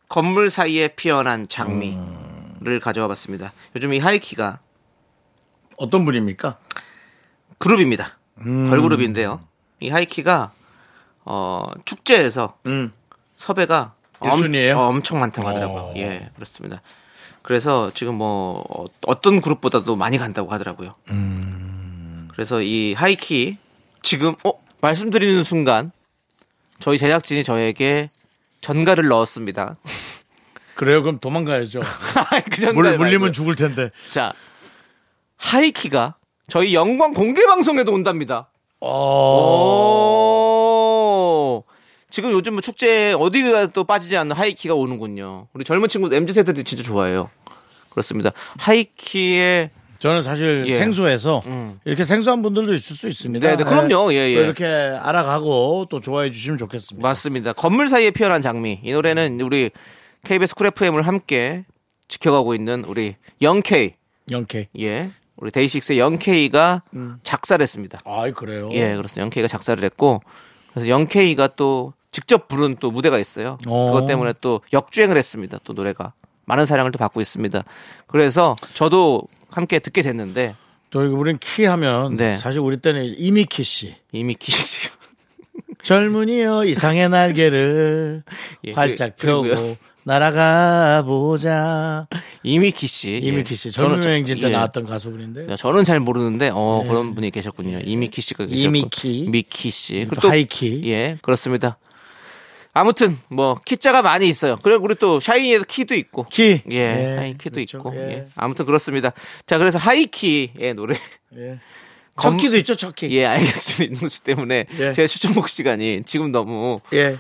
건물 0.08 0.50
사이에 0.50 0.90
피어난 0.90 1.48
장미 1.48 1.98
를 2.66 2.80
가져와 2.80 3.08
봤습니다. 3.10 3.54
요즘 3.76 3.94
이 3.94 4.00
하이키가 4.00 4.60
어떤 5.78 6.04
분입니까? 6.04 6.58
그룹입니다. 7.60 8.18
음. 8.40 8.70
걸그룹인데요. 8.70 9.40
이 9.80 9.90
하이키가 9.90 10.52
어, 11.26 11.70
축제에서 11.86 12.58
음. 12.66 12.92
섭외가 13.36 13.94
일순위예요? 14.24 14.80
엄, 14.80 15.04
청 15.04 15.20
많다고 15.20 15.48
하더라고요. 15.48 15.82
어. 15.82 15.94
예, 15.98 16.30
그렇습니다. 16.34 16.82
그래서 17.44 17.92
지금 17.94 18.16
뭐 18.16 18.64
어, 18.68 18.86
어떤 19.06 19.42
그룹보다도 19.42 19.96
많이 19.96 20.18
간다고 20.18 20.52
하더라고요. 20.52 20.96
음. 21.12 22.28
그래서 22.32 22.64
이 22.64 22.94
하이키 22.94 23.58
지금 24.02 24.36
어 24.44 24.54
말씀드리는 24.82 25.44
순간 25.44 25.92
저희 26.80 26.98
제작진이 26.98 27.44
저에게 27.44 28.10
전가를 28.62 29.08
넣었습니다. 29.08 29.76
그래요? 30.76 31.02
그럼 31.02 31.20
도망가야죠. 31.20 31.82
그 32.52 32.66
물, 32.74 32.98
물리면. 32.98 33.34
죽을 33.34 33.56
텐데. 33.56 33.90
자 34.12 34.34
하이키가 35.38 36.16
저희 36.48 36.74
영광 36.76 37.14
공개 37.14 37.46
방송에도 37.46 37.92
온답니다. 37.94 38.50
오. 38.82 40.06
지금 42.10 42.32
요즘 42.32 42.54
뭐 42.54 42.62
축제 42.62 43.14
어디가 43.14 43.68
또 43.68 43.84
빠지지 43.84 44.16
않는 44.18 44.36
하이키가 44.36 44.74
오는군요. 44.76 45.48
우리 45.54 45.66
젊은 45.66 45.90
친구 45.90 46.14
MZ 46.14 46.34
세대들이 46.34 46.64
진짜 46.64 46.84
좋아해요. 46.84 47.30
그렇습니다. 47.90 48.32
하이키의 48.60 49.72
저는 50.00 50.22
사실 50.22 50.66
예. 50.68 50.74
생소해서 50.76 51.42
음. 51.46 51.80
이렇게 51.86 52.04
생소한 52.04 52.42
분들도 52.42 52.74
있을 52.74 52.96
수 52.96 53.08
있습니다. 53.08 53.48
네, 53.48 53.56
네, 53.58 53.64
그럼요. 53.64 54.14
예, 54.14 54.30
예. 54.32 54.36
또 54.36 54.42
이렇게 54.42 54.66
알아가고 54.66 55.88
또 55.90 56.00
좋아해 56.00 56.32
주시면 56.32 56.58
좋겠습니다. 56.58 57.08
맞습니다. 57.08 57.54
건물 57.54 57.88
사이에 57.88 58.12
피어난 58.12 58.42
장미. 58.42 58.80
이 58.84 58.92
노래는 58.92 59.40
우리 59.42 59.72
KBS 60.26 60.56
쿨 60.56 60.68
FM을 60.68 61.04
함께 61.04 61.66
지켜가고 62.08 62.54
있는 62.56 62.84
우리 62.86 63.16
영케이. 63.42 63.94
영케. 64.32 64.70
예. 64.80 65.12
우리 65.38 65.52
데이식스의 65.52 66.00
영케이가 66.00 66.82
작사를 67.24 67.62
했습니다. 67.62 68.00
아이 68.06 68.32
그래요. 68.32 68.70
예, 68.72 68.96
그렇습니다. 68.96 69.22
영케이가 69.22 69.48
작사를 69.48 69.84
했고 69.84 70.22
그래서 70.72 70.88
영케이가 70.90 71.50
또 71.56 71.94
직접 72.12 72.48
부른 72.48 72.78
또 72.80 72.92
무대가 72.92 73.20
있어요. 73.20 73.58
어. 73.68 73.92
그것 73.94 74.08
때문에 74.08 74.34
또 74.42 74.62
역주행을 74.72 75.18
했습니다. 75.18 75.60
또 75.64 75.74
노래가 75.74 76.14
많은 76.46 76.66
사랑을 76.66 76.92
또 76.92 76.98
받고 77.00 77.20
있습니다. 77.22 77.64
그래서 78.08 78.56
저도 78.74 79.24
함께 79.52 79.80
듣게 79.80 80.02
됐는데 80.02 80.56
또 80.90 81.04
이거 81.06 81.16
우린 81.16 81.38
키 81.40 81.66
하면 81.66 82.16
네. 82.16 82.38
사실 82.38 82.60
우리 82.60 82.78
때는 82.78 83.04
이미키 83.18 83.64
씨. 83.64 83.96
이미키 84.14 84.54
젊은이여 85.84 86.66
이상의 86.66 87.10
날개를 87.10 88.24
예, 88.66 88.72
활짝 88.72 89.16
그리- 89.18 89.32
그리고요. 89.32 89.56
펴고 89.56 89.78
날아가 90.06 91.02
보자. 91.04 92.08
이미키 92.44 92.86
씨. 92.86 93.18
이미키 93.18 93.56
씨. 93.56 93.70
예. 93.70 93.72
저는- 93.72 94.06
여행진 94.06 94.40
때 94.40 94.48
예. 94.48 94.52
나왔던 94.52 94.86
가수분인데. 94.86 95.56
저는 95.56 95.84
잘 95.84 96.00
모르는데 96.00 96.52
어 96.54 96.84
그런 96.88 97.16
분이 97.16 97.32
계셨군요. 97.32 97.80
이미키 97.84 98.22
씨가 98.22 98.46
계셨고. 98.46 98.62
이미키. 98.64 99.28
미키 99.32 99.72
씨. 99.72 100.08
또 100.22 100.30
하이키. 100.30 100.84
예, 100.92 101.18
그렇습니다. 101.24 101.80
아무튼 102.72 103.18
뭐 103.30 103.56
키자가 103.66 104.04
많이 104.04 104.28
있어요. 104.28 104.58
그리고 104.62 104.84
우리 104.84 104.94
또 104.94 105.20
샤이니에도 105.20 105.64
키도 105.64 105.96
있고. 105.96 106.24
키. 106.30 106.62
예, 106.70 107.16
하이키도 107.18 107.56
그렇죠. 107.56 107.78
있고. 107.80 107.96
예. 107.96 108.00
예. 108.12 108.28
아무튼 108.36 108.66
그렇습니다. 108.66 109.12
자, 109.48 109.58
그래서 109.58 109.80
하이키의 109.80 110.76
노래. 110.76 110.96
예. 111.36 111.60
검- 112.16 112.38
처키도 112.38 112.58
있죠, 112.58 112.76
처키. 112.76 113.10
예, 113.18 113.26
알겠습니다. 113.26 114.02
윤수 114.02 114.24
때문에 114.24 114.66
예. 114.80 114.94
제 114.94 115.08
추천곡 115.08 115.50
시간이 115.50 116.04
지금 116.06 116.32
너무 116.32 116.80
예. 116.94 117.18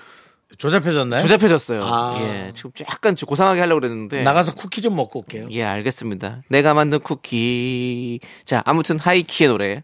조잡해졌나요? 0.57 1.21
조잡해졌어요. 1.23 1.83
아. 1.83 2.17
예, 2.19 2.51
지금 2.53 2.71
약간 2.89 3.15
좀 3.15 3.27
고상하게 3.27 3.59
하려고 3.59 3.81
그랬는데. 3.81 4.23
나가서 4.23 4.53
쿠키 4.53 4.81
좀 4.81 4.95
먹고 4.95 5.19
올게요. 5.19 5.47
예, 5.51 5.63
알겠습니다. 5.63 6.41
내가 6.49 6.73
만든 6.73 6.99
쿠키. 6.99 8.19
자, 8.45 8.61
아무튼 8.65 8.99
하이키의 8.99 9.49
노래. 9.49 9.83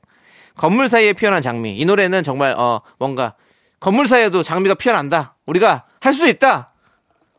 건물 0.55 0.87
사이에 0.87 1.13
피어난 1.13 1.41
장미. 1.41 1.77
이 1.77 1.85
노래는 1.85 2.23
정말 2.23 2.53
어 2.57 2.81
뭔가 2.99 3.35
건물 3.79 4.07
사이에도 4.07 4.43
장미가 4.43 4.75
피어난다. 4.75 5.35
우리가 5.45 5.85
할 5.99 6.13
수 6.13 6.27
있다. 6.27 6.73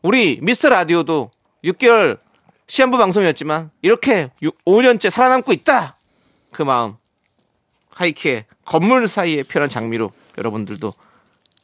우리 0.01 0.39
미스터 0.41 0.69
라디오도 0.69 1.31
6개월 1.63 2.19
시한부 2.67 2.97
방송이었지만 2.97 3.71
이렇게 3.81 4.31
6, 4.41 4.65
5년째 4.65 5.09
살아남고 5.09 5.53
있다. 5.53 5.95
그 6.51 6.61
마음. 6.63 6.95
하이키의 7.91 8.45
건물 8.65 9.07
사이에 9.07 9.43
피어난 9.43 9.69
장미로 9.69 10.11
여러분들도 10.37 10.91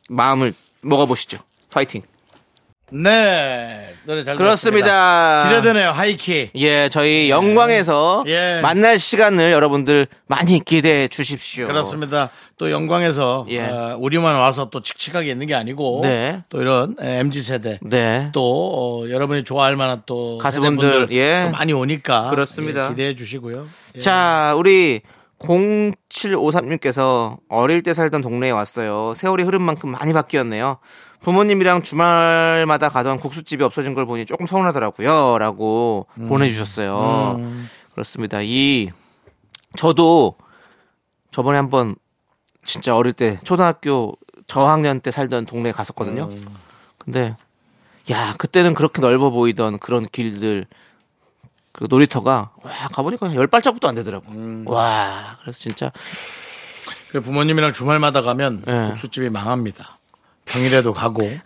마음을 0.10 0.54
먹어보시죠. 0.82 1.40
파이팅. 1.72 2.02
네. 2.92 3.94
노래 4.06 4.24
잘 4.24 4.36
그렇습니다. 4.36 5.44
들었습니다. 5.44 5.50
기대되네요, 5.50 5.92
하이키. 5.92 6.50
예, 6.56 6.90
저희 6.90 7.30
영광에서 7.30 8.24
예. 8.28 8.60
만날 8.62 8.98
시간을 8.98 9.52
여러분들 9.52 10.08
많이 10.26 10.60
기대해 10.64 11.08
주십시오. 11.08 11.68
그렇습니다. 11.68 12.32
또 12.58 12.72
영광에서 12.72 13.46
예. 13.50 13.62
어, 13.62 13.96
우리만 14.00 14.40
와서 14.40 14.70
또 14.72 14.82
칙칙하게 14.82 15.30
있는 15.30 15.46
게 15.46 15.54
아니고 15.54 16.00
네. 16.04 16.42
또 16.50 16.62
이런 16.62 16.96
MZ 17.00 17.42
세대 17.44 17.80
네. 17.84 18.30
또 18.34 19.04
어, 19.04 19.10
여러분이 19.10 19.44
좋아할 19.44 19.76
만한 19.76 20.02
또 20.08 20.40
가수분들, 20.40 21.10
예. 21.12 21.44
또 21.46 21.52
많이 21.52 21.74
오니까 21.74 22.32
그렇습니다. 22.32 22.86
예, 22.86 22.90
기대해 22.90 23.16
주시고요. 23.16 23.68
예. 23.96 24.00
자, 24.00 24.56
우리 24.58 25.02
0753님께서 25.40 27.38
어릴 27.48 27.84
때 27.84 27.94
살던 27.94 28.22
동네에 28.22 28.52
왔어요. 28.52 29.14
세월이 29.16 29.44
흐른 29.44 29.62
만큼 29.62 29.90
많이 29.90 30.12
바뀌었네요. 30.12 30.80
부모님이랑 31.22 31.82
주말마다 31.82 32.90
가던 32.90 33.18
국수집이 33.18 33.64
없어진 33.64 33.94
걸 33.94 34.06
보니 34.06 34.26
조금 34.26 34.46
서운하더라고요. 34.46 35.38
라고 35.38 36.08
보내주셨어요. 36.16 37.40
그렇습니다. 37.94 38.40
이, 38.42 38.90
저도 39.76 40.36
저번에 41.32 41.58
한번 41.58 41.96
진짜 42.64 42.96
어릴 42.96 43.14
때 43.14 43.40
초등학교 43.44 44.18
저학년 44.48 45.02
때 45.02 45.12
살던 45.12 45.46
동네에 45.46 45.72
갔었거든요. 45.72 46.30
근데, 46.98 47.36
야, 48.12 48.34
그때는 48.38 48.74
그렇게 48.74 49.02
넓어 49.02 49.30
보이던 49.30 49.80
그런 49.80 50.08
길들, 50.12 50.66
그 51.72 51.86
놀이터가, 51.90 52.52
와, 52.64 52.72
가보니까 52.94 53.36
열 53.36 53.46
발자국도 53.48 53.88
안 53.88 53.96
되더라고. 53.96 54.26
와, 54.66 55.36
그래서 55.42 55.60
진짜, 55.60 55.92
그 57.12 57.22
부모님이랑 57.22 57.74
주말마다 57.74 58.22
가면 58.22 58.64
예. 58.68 58.86
국수집이 58.88 59.30
망합니다. 59.30 59.99
평일에도 60.50 60.94
가고 60.94 61.24
에, 61.24 61.40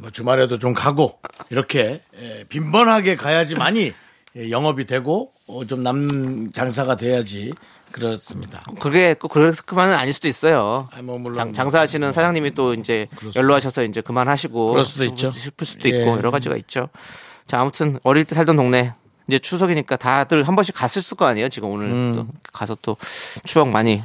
뭐 0.00 0.10
주말에도 0.10 0.58
좀 0.58 0.72
가고 0.74 1.18
이렇게 1.50 2.02
에, 2.20 2.44
빈번하게 2.48 3.16
가야지만이 3.16 3.92
예, 4.36 4.50
영업이 4.50 4.84
되고 4.86 5.32
어, 5.48 5.64
좀남 5.66 6.50
장사가 6.52 6.96
돼야지 6.96 7.52
그렇습니다. 7.90 8.62
그게 8.78 9.14
꼭 9.14 9.32
그만은 9.66 9.94
아닐 9.96 10.12
수도 10.14 10.28
있어요. 10.28 10.88
아, 10.92 11.02
뭐 11.02 11.18
물론 11.18 11.34
장, 11.34 11.52
장사하시는 11.52 12.12
사장님이 12.12 12.52
또 12.52 12.72
이제 12.74 13.08
연로하셔서 13.34 13.82
이제 13.82 14.00
그만하시고 14.00 14.70
그럴 14.70 14.84
수도 14.84 15.02
싶- 15.02 15.10
있죠. 15.10 15.30
싶을 15.32 15.66
수도 15.66 15.90
예. 15.90 15.98
있고 15.98 16.16
여러 16.16 16.30
가지가 16.30 16.56
있죠. 16.58 16.88
자 17.48 17.60
아무튼 17.60 17.98
어릴 18.04 18.24
때 18.24 18.36
살던 18.36 18.54
동네 18.54 18.92
이제 19.26 19.40
추석이니까 19.40 19.96
다들 19.96 20.46
한 20.46 20.54
번씩 20.54 20.74
갔을 20.76 21.02
거 21.16 21.26
아니에요. 21.26 21.48
지금 21.48 21.70
오늘 21.70 22.14
또 22.14 22.26
가서 22.52 22.76
또 22.80 22.96
추억 23.44 23.68
많이 23.68 24.00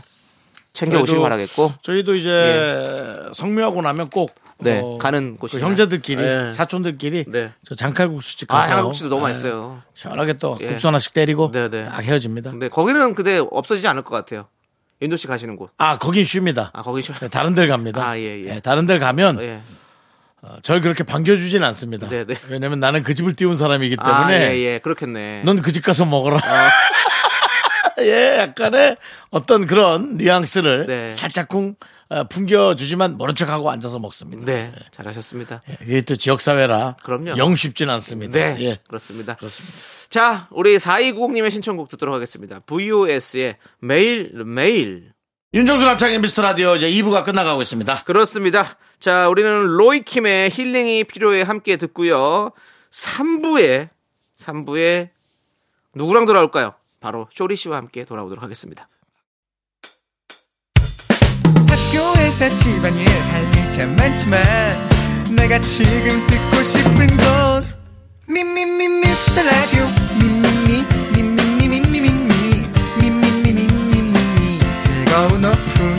챙겨 0.76 1.02
오시기 1.02 1.20
바라겠고 1.20 1.74
저희도 1.82 2.14
이제 2.16 3.22
성묘하고 3.34 3.82
나면 3.82 4.10
꼭 4.10 4.36
네, 4.58 4.80
어, 4.84 4.98
가는 4.98 5.34
그 5.34 5.40
곳이 5.42 5.60
형제들끼리 5.60 6.22
네. 6.22 6.50
사촌들끼리 6.50 7.26
네. 7.28 7.52
저 7.68 7.76
장칼국수집 7.76 8.54
아 8.54 8.62
가서 8.62 8.78
향국수도 8.78 9.10
너무 9.10 9.22
예, 9.24 9.32
맛있어요. 9.32 9.82
시원하게 9.96 10.34
또 10.34 10.58
예. 10.62 10.68
국수 10.68 10.88
하나씩 10.88 11.14
때리고 11.14 11.52
네, 11.52 11.70
네. 11.70 11.84
딱 11.84 12.02
헤어집니다. 12.02 12.52
근데 12.52 12.70
거기는 12.70 13.16
근데 13.16 13.42
없어지지 13.52 13.88
않을 13.88 14.04
것 14.04 14.12
같아요. 14.16 14.48
윤도 15.02 15.18
씨 15.18 15.28
가시는 15.28 15.58
곳. 15.58 15.72
아 15.78 15.98
거긴 15.98 16.24
쉽니다. 16.24 16.72
아 16.74 16.84
거기 16.84 17.02
쉬 17.02 17.12
네, 17.14 17.28
다른 17.28 17.54
데 17.54 17.68
갑니다. 17.68 18.08
아, 18.08 18.18
예, 18.18 18.46
예. 18.46 18.60
다른 18.62 18.86
데 18.86 18.98
가면 18.98 19.42
예. 19.42 19.62
어, 20.42 20.56
절 20.64 20.80
그렇게 20.80 21.04
반겨주진 21.04 21.62
않습니다. 21.64 22.08
네, 22.08 22.24
네. 22.24 22.36
왜냐면 22.50 22.80
나는 22.80 23.04
그 23.04 23.14
집을 23.14 23.36
띄운 23.36 23.58
사람이기 23.58 23.98
아, 24.00 24.28
때문에 24.28 24.56
예, 24.56 24.60
예. 24.76 24.80
그렇겠네. 24.80 25.42
넌 25.44 25.62
그 25.62 25.72
집 25.74 25.84
가서 25.84 26.06
먹어라. 26.06 26.38
예, 28.00 28.38
약간의 28.40 28.98
어떤 29.30 29.68
그런 29.68 30.18
뉘앙스를 30.18 30.86
네. 30.88 31.14
살짝쿵 31.14 31.76
어, 32.08 32.24
풍겨주지만 32.26 33.18
모른 33.18 33.34
척하고 33.34 33.72
앉아서 33.72 33.98
먹습니다. 33.98 34.46
네, 34.46 34.72
잘하셨습니다. 34.92 35.64
이게 35.82 36.02
또 36.02 36.16
지역사회라 36.16 36.98
그럼요. 37.04 37.36
영 37.38 37.56
쉽진 37.56 37.90
않습니다. 37.90 38.38
네, 38.38 38.58
예. 38.60 38.78
그렇습니다. 38.88 39.36
그렇습니다. 39.36 39.78
자, 40.10 40.48
우리 40.52 40.78
4290님의 40.78 41.50
신청곡 41.50 41.90
듣도록 41.90 42.14
하겠습니다. 42.14 42.60
VOS의 42.60 43.58
매일 43.80 44.32
매일. 44.46 45.14
윤정수 45.56 45.86
남창의 45.86 46.20
미스터 46.20 46.42
라디오 46.42 46.76
이제 46.76 46.88
2부가 46.90 47.24
끝나가고 47.24 47.62
있습니다. 47.62 48.04
그렇습니다. 48.04 48.78
자, 49.00 49.30
우리는 49.30 49.66
로이킴의 49.66 50.52
힐링이 50.52 51.06
필요해 51.06 51.42
함께 51.42 51.78
듣고요. 51.78 52.52
3부에 52.92 53.90
3부에 54.38 55.10
누구랑 55.96 56.26
돌아올까요? 56.26 56.74
바로 57.06 57.28
쇼리 57.30 57.56
씨와 57.56 57.78
함께 57.78 58.04
돌아오도록 58.04 58.44
하겠습니다. 58.44 58.90
학교에서 61.70 62.58
집안일 62.58 63.08
할 63.08 63.44
일 63.54 63.72
참 63.72 63.96
많지만 63.96 64.42
내가 65.36 65.60
지금 65.60 66.26
듣고 66.26 66.64
싶은 66.64 67.06
건 67.18 67.68
미미미 68.28 68.88
미스터 68.88 69.44
라디오 69.44 69.86
미미미 70.20 70.84
미미미 71.14 71.80
미미미 71.80 72.10
미미미 73.00 73.68
미미미 73.68 74.60
즐거운 74.80 75.46
오후 75.46 75.95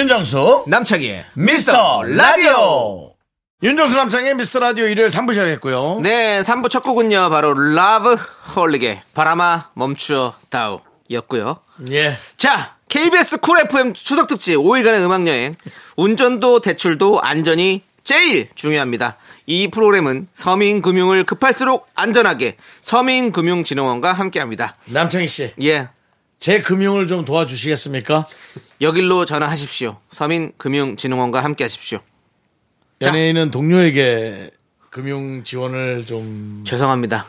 윤정수 0.00 0.64
남창희의 0.66 1.26
미스터 1.34 2.02
라디오. 2.04 3.12
윤정수 3.62 3.94
남창의 3.94 4.34
미스터 4.34 4.58
라디오 4.58 4.86
일요일 4.86 5.10
3부 5.10 5.34
시작했고요. 5.34 6.00
네, 6.02 6.40
3부 6.40 6.70
첫 6.70 6.82
곡은요. 6.82 7.28
바로 7.28 7.52
러브홀릭의 7.52 9.02
바람아 9.12 9.72
멈추어 9.74 10.32
다오 10.48 10.80
였고요. 11.10 11.58
예. 11.90 12.14
자, 12.38 12.76
KBS 12.88 13.40
쿨 13.40 13.60
FM 13.60 13.92
추석 13.92 14.26
특집 14.28 14.56
5일간의 14.56 15.04
음악 15.04 15.26
여행. 15.26 15.54
운전도 15.96 16.60
대출도 16.60 17.20
안전이 17.20 17.82
제일 18.02 18.48
중요합니다. 18.54 19.18
이 19.44 19.68
프로그램은 19.68 20.28
서민금융을 20.32 21.24
급할수록 21.24 21.88
안전하게 21.94 22.56
서민금융진흥원과 22.80 24.14
함께합니다. 24.14 24.76
남창희 24.86 25.28
씨, 25.28 25.52
예, 25.60 25.88
제 26.38 26.62
금융을 26.62 27.06
좀 27.06 27.26
도와주시겠습니까? 27.26 28.26
여길로 28.80 29.24
전화하십시오. 29.24 29.98
서민금융진흥원과 30.10 31.44
함께 31.44 31.64
하십시오. 31.64 32.00
자. 33.00 33.08
연예인은 33.08 33.50
동료에게 33.50 34.50
금융 34.90 35.44
지원을 35.44 36.06
좀 36.06 36.64
죄송합니다. 36.66 37.26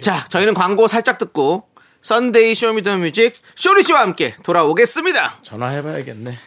자, 0.00 0.24
저희는 0.28 0.54
광고 0.54 0.88
살짝 0.88 1.18
듣고 1.18 1.68
Sunday 2.02 2.54
Show 2.54 2.77
Me 2.77 2.89
the 2.89 3.07
Music 3.07 3.36
쇼리 3.54 3.82
씨와 3.82 4.00
함께 4.00 4.34
돌아오겠습니다. 4.42 5.38
전화해봐야겠네. 5.42 6.38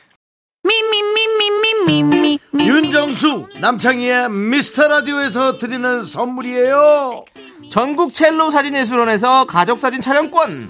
Me. 0.66 0.88
윤정수 2.60 3.48
남창희의 3.60 4.30
미스터 4.30 4.88
라디오에서 4.88 5.58
드리는 5.58 6.04
선물이에요. 6.04 7.24
전국 7.72 8.14
첼로 8.14 8.52
사진예술원에서 8.52 9.46
가족 9.46 9.80
사진 9.80 10.02
촬영권, 10.02 10.70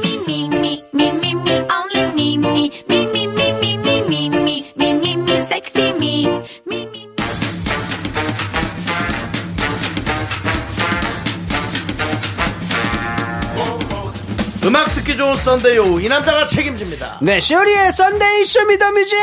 음악 14.63 14.93
듣기 14.93 15.17
좋은 15.17 15.37
Sunday 15.37 15.77
오후. 15.79 15.99
이 16.01 16.07
남자가 16.07 16.45
책임집니다. 16.45 17.17
네, 17.21 17.41
쇼리의 17.41 17.91
Sunday 17.93 18.45
Show 18.45 18.64
Me 18.64 18.74
the 18.74 18.88
Music! 18.88 19.17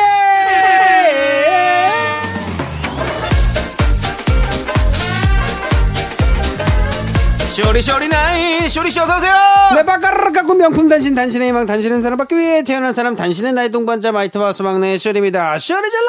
쇼리 7.51 7.83
쇼리 7.83 8.09
나이 8.09 8.69
쇼리 8.69 8.91
씨 8.91 9.01
어서 9.01 9.17
오세요! 9.17 9.33
내 9.75 9.85
바까르르 9.85 10.33
깎고 10.33 10.55
명품 10.55 10.89
단신 10.89 11.15
단신의 11.17 11.49
희망 11.49 11.67
단신은 11.67 12.03
사랑받기 12.03 12.37
위해 12.37 12.63
태어난 12.63 12.93
사람 12.93 13.17
단신은 13.17 13.55
나의 13.55 13.71
동반자 13.71 14.13
마이티 14.13 14.35
마우스 14.35 14.63
막내 14.63 14.97
쇼리입니다. 14.99 15.59
쇼리 15.59 15.89
질러 15.91 16.09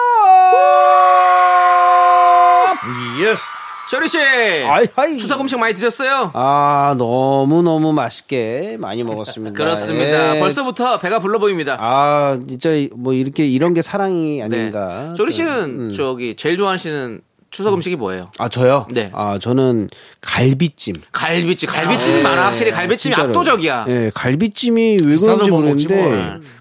yes. 3.32 3.42
쇼리 3.90 4.08
씨 4.08 4.20
아이, 4.20 4.86
아이. 4.96 5.18
추석 5.18 5.42
음식 5.42 5.58
많이 5.58 5.74
드셨어요? 5.74 6.30
아 6.36 6.94
너무 7.00 7.64
너무 7.64 7.92
맛있게 7.92 8.78
많이 8.80 9.02
먹었습니다 9.04 9.58
그렇습니다 9.58 10.36
예. 10.36 10.40
벌써부터 10.40 11.00
배가 11.00 11.18
불러 11.18 11.40
보입니다 11.40 11.76
아 11.80 12.38
진짜 12.48 12.70
뭐 12.96 13.14
이렇게 13.14 13.48
이런 13.48 13.74
게 13.74 13.82
사랑이 13.82 14.44
아닌가 14.44 15.08
네. 15.10 15.16
쇼리 15.16 15.32
또, 15.32 15.32
씨는 15.32 15.88
음. 15.88 15.92
저기 15.92 16.36
제일 16.36 16.58
좋아하시는 16.58 17.22
추석 17.50 17.74
음식이 17.74 17.96
뭐예요? 17.96 18.30
아 18.38 18.48
저요? 18.48 18.86
네. 18.92 19.10
아 19.12 19.40
저는 19.42 19.90
갈비찜 20.22 20.94
갈비찜 21.12 21.68
갈비찜이 21.68 22.22
많아 22.22 22.46
확실히 22.46 22.70
갈비찜이 22.70 23.16
진짜로요. 23.16 23.30
압도적이야 23.30 23.86
예, 23.88 24.12
갈비찜이 24.14 25.00
왜 25.04 25.16
그런지 25.18 25.88
뭐. 25.88 26.12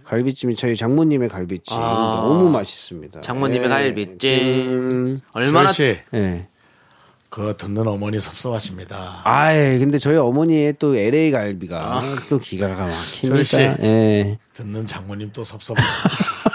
갈비찜이 0.05 0.57
저희 0.57 0.75
장모님의 0.77 1.29
갈비찜 1.29 1.77
아. 1.77 2.23
너무 2.23 2.49
맛있습니다. 2.49 3.21
장모님의 3.21 3.67
예, 3.67 3.69
갈비찜 3.69 4.19
찜. 4.19 5.21
얼마나 5.33 5.71
씨, 5.71 5.99
예. 6.15 6.47
그거 7.29 7.55
듣는 7.55 7.87
어머니 7.87 8.21
섭섭하십니다. 8.21 9.21
아예 9.25 9.79
근데 9.79 9.99
저희 9.99 10.17
어머니의 10.17 10.77
또 10.79 10.97
LA 10.97 11.31
갈비가 11.31 12.03
또 12.31 12.39
기가 12.39 12.69
막힙니다. 12.69 13.83
예. 13.83 14.39
듣는 14.55 14.87
장모님 14.87 15.31
또 15.33 15.45
섭섭하십니다. 15.45 16.49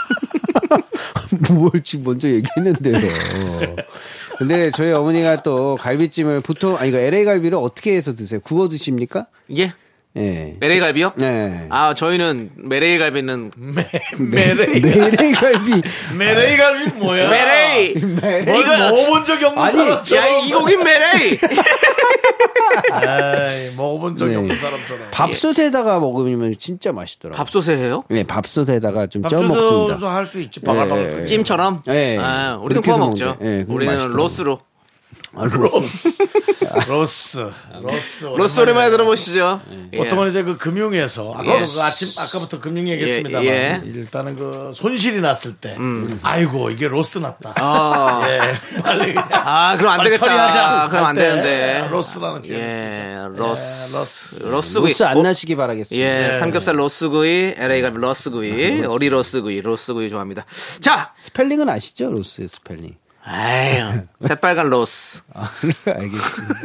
뭘 1.54 1.72
지금 1.84 2.06
먼저 2.06 2.28
얘기했는데요. 2.28 3.76
근데 4.38 4.72
저희 4.72 4.92
어머니가 4.92 5.44
또 5.44 5.76
갈비찜을 5.76 6.42
보통 6.42 6.76
아니 6.78 6.90
이거 6.90 6.98
LA 6.98 7.24
갈비를 7.24 7.58
어떻게 7.58 7.96
해서 7.96 8.16
드세요? 8.16 8.40
구워 8.42 8.68
드십니까? 8.68 9.28
예 9.56 9.74
예. 10.16 10.56
메레이 10.60 10.80
갈비요? 10.80 11.14
네. 11.16 11.66
아 11.70 11.96
저희는 11.96 12.52
메레이 12.56 13.00
갈비는 13.00 13.52
메 14.20 14.54
레이. 14.54 14.82
LA 14.86 15.32
갈비 15.34 15.82
메레이 16.16 16.56
갈비 16.58 17.00
뭐야? 17.00 17.30
메레이 17.32 17.96
뭘 18.46 18.64
먹어본 18.66 19.26
적이 19.26 19.46
없는 19.46 19.64
아니, 19.64 19.72
사람처럼. 19.72 20.24
야 20.24 20.38
이곡인 20.46 20.84
메레이 20.84 21.38
에이, 22.92 23.72
먹어본 23.76 24.18
적이 24.18 24.32
네. 24.32 24.38
없는 24.38 24.58
사람처럼. 24.58 25.08
밥솥에다가 25.12 26.00
먹으면 26.00 26.54
진짜 26.60 26.92
맛있더라고요. 26.92 27.38
밥솥에 27.44 27.76
해요? 27.78 28.04
네, 28.10 28.24
밥솥에다가 28.24 29.08
좀 29.08 29.24
쪄 29.24 29.42
먹습니다. 29.42 29.96
밥솥도 29.96 30.08
할수 30.08 30.40
있지. 30.42 30.60
바글바글. 30.62 31.20
예. 31.22 31.26
찜처럼? 31.26 31.84
네. 31.88 32.18
아, 32.20 32.60
우리는 32.62 32.82
구워 32.82 32.98
먹죠. 33.00 33.38
예, 33.42 33.60
그건 33.62 33.76
우리는 33.76 33.94
맛있더라고요. 33.94 34.18
로스로. 34.24 34.60
아, 35.36 35.44
로스. 35.46 36.18
로스. 36.88 37.50
로스. 37.82 38.26
로스 38.26 38.60
오랜만에 38.60 38.90
들어보시죠. 38.92 39.62
예. 39.94 39.98
보통은 39.98 40.30
이제 40.30 40.44
그 40.44 40.58
금융에서 40.58 41.34
아까 41.34 41.56
예. 41.56 41.60
그 41.60 41.82
아침 41.82 42.08
아까부터 42.18 42.60
금융 42.60 42.88
얘기했습니다만 42.88 43.46
예, 43.46 43.50
예. 43.50 43.82
일단은 43.86 44.36
그 44.36 44.72
손실이 44.74 45.22
났을 45.22 45.56
때 45.56 45.78
아이고 46.22 46.70
이게 46.70 46.88
loss 46.88 47.20
났다. 47.20 47.54
아. 47.58 48.22
예. 48.30 48.82
빨리 48.82 49.14
아, 49.18 49.76
그럼 49.78 49.94
안 49.94 50.04
되겠다. 50.04 50.26
처리하자. 50.26 50.88
그럼 50.90 51.06
안 51.06 51.16
되는데. 51.16 51.88
loss라는 51.92 52.42
표현이 52.42 52.62
예, 52.64 53.28
쓰죠. 53.30 53.44
loss. 53.44 53.96
로스. 53.98 54.44
로스 54.48 54.80
구이. 54.82 54.90
loss 54.92 55.04
안 55.04 55.18
어, 55.18 55.22
나시기 55.22 55.56
바라겠습니다. 55.56 56.08
예, 56.08 56.34
삼겹살 56.34 56.78
로스구이, 56.80 57.56
LA 57.58 57.82
갈비 57.82 57.98
로스구이, 57.98 58.86
오리 58.86 59.10
로스구이, 59.10 59.62
로스구이 59.62 60.10
좋아합니다. 60.10 60.46
자, 60.82 61.14
스펠링은 61.18 61.70
아시죠? 61.70 62.10
로스의 62.12 62.48
스펠링. 62.48 62.96
아유, 63.26 64.02
새빨간 64.20 64.70
로스. 64.70 65.22
아, 65.34 65.50
알겠습니다. 65.88 66.56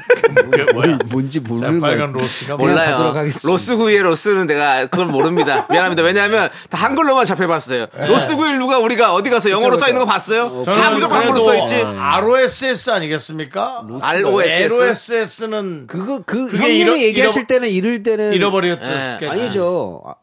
그게 0.51 0.73
뭐야? 0.73 0.99
뭔지 1.11 1.38
모르는 1.38 1.81
새빨간. 1.81 2.12
로스가 2.12 2.57
몰라요. 2.57 2.97
하겠습니다. 3.14 3.49
로스구이의 3.49 4.03
로스는 4.03 4.47
내가 4.49 4.87
그걸 4.87 5.07
모릅니다. 5.07 5.66
미안합니다. 5.71 6.03
왜냐하면 6.03 6.51
다 6.68 6.79
한글로만 6.79 7.27
잡혀봤어요. 7.27 7.87
로스구이를 8.09 8.59
누가 8.59 8.79
우리가 8.81 9.14
어디 9.14 9.31
가서 9.31 9.51
영어로 9.51 9.79
써 9.79 9.87
있는 9.87 10.01
거 10.01 10.07
봤어요? 10.07 10.62
다 10.64 10.90
무조건 10.90 11.18
한글로 11.23 11.44
써 11.44 11.57
있지. 11.59 11.75
ROSS 11.77 12.90
아니겠습니까? 12.90 13.85
ROSS? 14.03 14.75
ROSS는 14.83 15.87
그거 15.87 16.23
그 16.27 16.49
형님이 16.49 16.79
잃어- 16.81 16.99
얘기하실 16.99 17.42
잃어- 17.42 17.47
때는 17.47 17.68
잃을 17.68 18.03
때는 18.03 18.33
잃어버렸겠죠. 18.33 19.18
예. 19.23 19.29
아니죠. 19.29 20.03
아, 20.07 20.14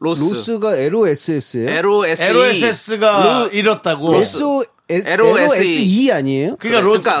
로스. 0.00 0.34
로스가 0.34 0.76
LOSS예요? 0.76 1.70
LOSE. 1.70 2.24
LOSS가 2.28 3.48
잃었다고. 3.52 4.16
SO 4.16 4.56
LOSE. 4.58 4.75
LOSE 4.88 6.12
아니에요? 6.12 6.56
그러니까 6.56 6.80
로스 6.80 7.02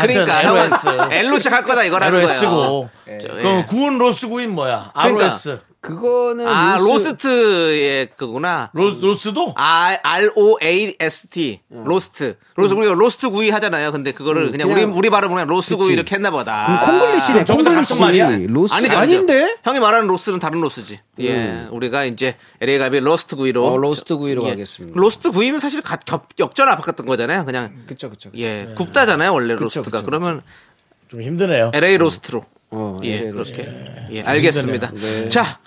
그래, 0.00 0.14
그러니까 0.14 0.40
그러니까. 0.42 0.42
LOS. 0.42 0.88
L로 1.12 1.38
시작할 1.38 1.64
거다 1.64 1.84
이거라는 1.84 2.18
LOS고. 2.20 2.50
거예요. 2.50 3.18
저, 3.20 3.28
그럼 3.28 3.58
예. 3.60 3.64
구운 3.68 3.98
로스구이는 3.98 4.54
뭐야? 4.54 4.90
그러니까. 4.94 5.24
ROS. 5.26 5.58
그거는 5.84 6.48
아, 6.48 6.78
로스, 6.78 6.88
로스 7.08 7.16
트의 7.18 8.08
그구나. 8.16 8.70
로, 8.72 8.88
로스도? 8.88 9.52
R, 9.54 9.98
R-O-A-S-T. 10.02 11.60
로스트. 11.68 12.36
로스, 12.56 12.72
우리가 12.72 12.94
로스트 12.94 13.28
구이 13.28 13.50
하잖아요. 13.50 13.92
근데 13.92 14.12
그거를 14.12 14.50
그냥, 14.50 14.68
우리, 14.70 14.80
그냥- 14.80 14.96
우리 14.96 15.10
발음으로 15.10 15.34
그냥 15.34 15.48
로스 15.48 15.76
구이. 15.76 15.92
이렇게 15.92 16.14
했나 16.14 16.30
보다. 16.30 16.80
그럼 16.80 17.00
콩글리시네. 17.00 17.44
저보다 17.44 17.70
콩글리시. 17.70 18.00
말이야? 18.00 18.28
loss 18.48 18.72
아니죠, 18.72 18.96
아니죠. 18.96 19.16
아닌데? 19.18 19.56
형이 19.62 19.78
말하는 19.80 20.06
loss는 20.08 20.38
다른 20.38 20.60
loss지. 20.62 21.00
예. 21.20 21.66
우리가 21.70 22.04
이제 22.06 22.36
LA 22.62 22.78
갈비 22.78 23.00
roast 23.00 23.36
구이로. 23.36 23.66
어, 23.66 23.76
roast 23.76 24.16
구이로 24.16 24.44
예. 24.46 24.50
가겠습니다. 24.50 24.98
roast 24.98 25.30
구이는 25.32 25.58
사실 25.58 25.82
가, 25.82 25.96
겹, 25.96 26.28
역전압 26.38 26.80
같은 26.82 27.04
거잖아요. 27.04 27.44
그냥. 27.44 27.70
그쵸 27.86 28.08
그쵸. 28.08 28.30
예. 28.36 28.68
굽다잖아요. 28.76 29.32
원래 29.34 29.54
그쵸, 29.54 29.64
roast가. 29.64 29.98
그쵸, 29.98 30.06
그러면 30.06 30.40
좀 31.08 31.20
힘드네요. 31.20 31.72
LA 31.74 31.98
roast로. 31.98 32.44
어, 32.70 32.98
예, 33.04 33.18
LA 33.18 33.30
그렇게. 33.32 33.68
예, 34.10 34.22
알겠습니다. 34.22 34.90
자, 35.28 35.60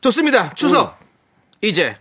좋습니다. 0.00 0.52
추석. 0.54 0.98
이제 1.62 1.96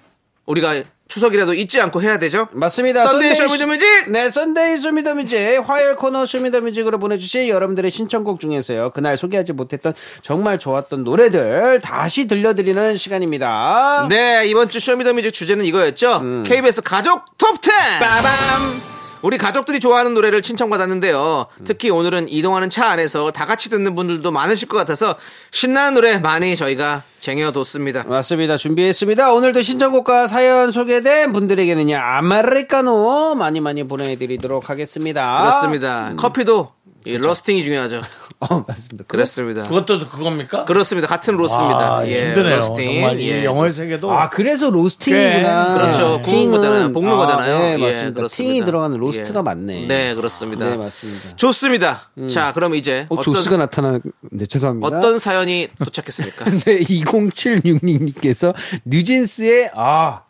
우리가 0.46 0.84
추석이라도 1.08 1.54
잊지 1.54 1.80
않고 1.82 2.02
해야 2.02 2.18
되죠? 2.18 2.48
맞습니다. 2.52 3.02
Sunday 3.02 3.36
Show 3.36 3.56
Me 3.56 3.65
the 3.65 3.80
Music! 3.80 4.10
네, 4.10 4.30
썬데이 4.30 4.78
쇼미더뮤직 4.78 5.64
화요일 5.66 5.96
코너 5.96 6.26
쇼미더뮤직으로 6.26 6.98
보내주신 6.98 7.48
여러분들의 7.48 7.92
신청곡 7.92 8.40
중에서요. 8.42 8.90
그날 8.90 9.16
소개하지 9.16 9.54
못했던 9.54 9.94
정말 10.24 10.58
좋았던 10.58 11.04
노래들 11.04 11.82
다시 11.82 12.28
들려드리는 12.28 12.98
시간입니다. 12.98 14.08
네, 14.10 14.46
이번 14.48 14.68
주 14.68 14.80
Show 14.80 14.95
Me 14.95 15.02
the 15.02 15.13
Music 15.13 15.32
주제는 15.34 15.64
이거였죠. 15.66 16.44
KBS 16.44 16.82
가족 16.82 17.38
톱10! 17.38 18.00
빠밤. 18.00 18.95
우리 19.26 19.40
가족들이 19.40 19.80
좋아하는 19.80 20.14
노래를 20.14 20.44
신청받았는데요. 20.44 21.48
특히 21.64 21.90
오늘은 21.90 22.30
이동하는 22.30 22.70
차 22.70 22.92
안에서 22.92 23.32
다 23.32 23.48
같이 23.48 23.72
듣는 23.72 23.96
분들도 23.96 24.32
많으실 24.32 24.68
것 24.68 24.78
같아서 24.78 25.16
신나는 25.50 25.96
노래 25.96 26.20
많이 26.20 26.56
저희가 26.56 27.02
쟁여뒀습니다. 27.22 28.04
맞습니다. 28.04 28.56
준비했습니다. 28.56 29.34
오늘도 29.34 29.64
신청곡과 29.64 30.28
사연 30.28 30.70
소개된 30.70 31.34
분들에게는요, 31.34 31.96
아메리카노 31.98 33.34
많이 33.34 33.62
많이 33.62 33.84
보내드리도록 33.84 34.70
하겠습니다. 34.70 35.40
그렇습니다. 35.40 36.14
커피도 36.18 36.74
이 37.08 37.18
러스팅이 37.18 37.64
중요하죠. 37.64 38.04
어, 38.40 38.66
맞습니다. 38.68 39.06
그렇습니다. 39.08 39.64
그것도 39.64 40.10
그겁니까? 40.10 40.66
그렇습니다. 40.66 41.08
같은 41.08 41.38
로스입니다. 41.38 41.98
아, 41.98 42.08
예, 42.08 42.28
힘드네요. 42.28 42.58
러스팅. 42.58 43.02
정말 43.02 43.20
이 43.20 43.30
예. 43.30 43.46
영어의 43.46 43.72
세계도 43.72 44.12
아, 44.12 44.30
그래서 44.30 44.70
로스팅이구나. 44.70 45.68
꽤, 45.68 45.80
그렇죠. 45.80 46.22
구운 46.22 46.52
거잖아요. 46.52 46.92
볶는 46.92 47.12
아, 47.12 47.16
거잖아요. 47.16 47.58
네, 47.58 47.74
예, 47.74 47.78
맞습니다. 47.78 48.16
그렇습니다. 48.16 48.28
팅이 48.54 48.66
들어가는 48.66 48.98
로스트가 48.98 49.40
예. 49.40 49.44
맞네. 49.44 49.88
네, 49.88 50.16
그렇습니다. 50.16 50.70
네, 50.70 50.78
맞습니다. 50.78 51.36
좋습니다. 51.38 52.10
자, 52.30 52.52
그럼 52.54 52.76
이제 52.76 53.06
어, 53.10 53.16
어떤, 53.16 53.34
조스가 53.34 53.58
나타나는데 53.58 54.46
죄송합니다. 54.50 54.98
어떤 54.98 55.18
사연이 55.20 55.68
도착했습니까? 55.80 56.46
네, 56.66 56.80
20766님께서 56.80 58.54
뉴진스의 58.86 59.72
아 59.76 60.25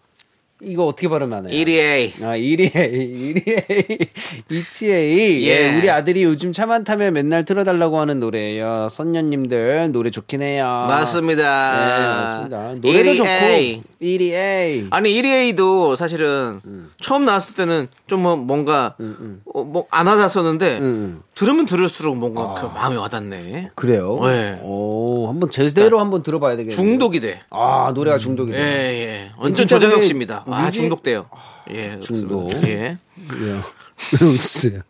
이거 0.62 0.86
어떻게 0.86 1.10
발음하나요? 1.10 1.54
1위 1.54 2.24
아, 2.24 2.38
1위, 2.38 2.72
1위, 2.72 4.08
ETA. 4.50 5.44
예. 5.44 5.48
예, 5.48 5.78
우리 5.78 5.90
아들이 5.90 6.24
요즘 6.24 6.54
차만 6.54 6.86
타면 6.86 7.14
맨날 7.14 7.44
틀어달라고 7.44 8.00
하는 8.00 8.22
노래예요. 8.22 8.88
선녀님들 8.90 9.92
노래 9.92 10.10
좋긴 10.10 10.42
해요. 10.42 10.86
맞습니다. 10.88 11.42
네, 11.42 12.22
맞습니다. 12.22 12.76
노래도 12.76 13.12
1위. 13.12 13.18
좋고 13.18 13.96
1위. 14.02 14.88
아니 14.92 15.22
1위도 15.22 15.98
사실은 15.98 16.62
음. 16.66 16.90
처음 17.02 17.26
나왔을 17.26 17.56
때는 17.56 17.90
좀뭐 18.08 18.38
뭔가 18.38 18.96
어, 19.54 19.64
뭐안 19.64 20.08
와닿았었는데 20.08 20.78
음. 20.80 21.22
들으면 21.34 21.66
들을수록 21.66 22.16
뭔가 22.18 22.42
아. 22.44 22.54
그 22.54 22.66
마음에 22.68 22.96
와닿네. 22.96 23.72
그래요? 23.76 24.20
네. 24.24 24.60
오, 24.64 25.28
한번 25.28 25.52
제대로 25.52 26.00
한번 26.00 26.24
들어봐야 26.24 26.56
되겠네요. 26.56 26.76
중독이 26.76 27.20
돼. 27.20 27.42
아, 27.50 27.92
노래가 27.94 28.18
중독이 28.18 28.54
예, 28.54 28.56
돼. 28.56 28.62
예. 28.64 29.32
완전 29.38 29.68
진짜 29.68 29.80
조정혁 29.80 30.04
씨입니다. 30.04 30.45
아, 30.48 30.72
중독돼요. 30.72 31.30
예, 31.72 32.00
중독. 32.00 32.48
그렇습니다. 32.48 32.68
예. 32.70 32.98
예. 33.42 33.62
로스. 34.22 34.82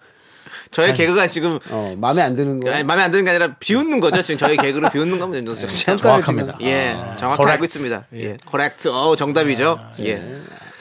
저의 0.72 0.94
개그가 0.94 1.28
지금 1.28 1.58
어, 1.70 1.96
마음에 1.98 2.22
안 2.22 2.36
드는 2.36 2.60
거. 2.60 2.70
아니, 2.70 2.84
마음에 2.84 3.04
안 3.04 3.12
드는 3.12 3.24
게 3.24 3.30
아니라 3.30 3.56
비웃는 3.60 4.02
거죠. 4.02 4.22
지금 4.22 4.38
저희 4.38 4.58
개그를 4.58 4.90
비웃는 4.92 5.20
겁니다. 5.20 5.40
윤정수 5.40 5.70
씨. 5.70 5.86
정확합니다. 5.86 6.58
예, 6.62 6.98
정확히 7.18 7.38
correct. 7.38 7.52
알고 7.52 7.64
있습니다. 7.66 8.06
예, 8.16 8.38
correct. 8.50 8.90
어, 8.90 9.16
정답이죠. 9.16 9.80
예, 10.02 10.22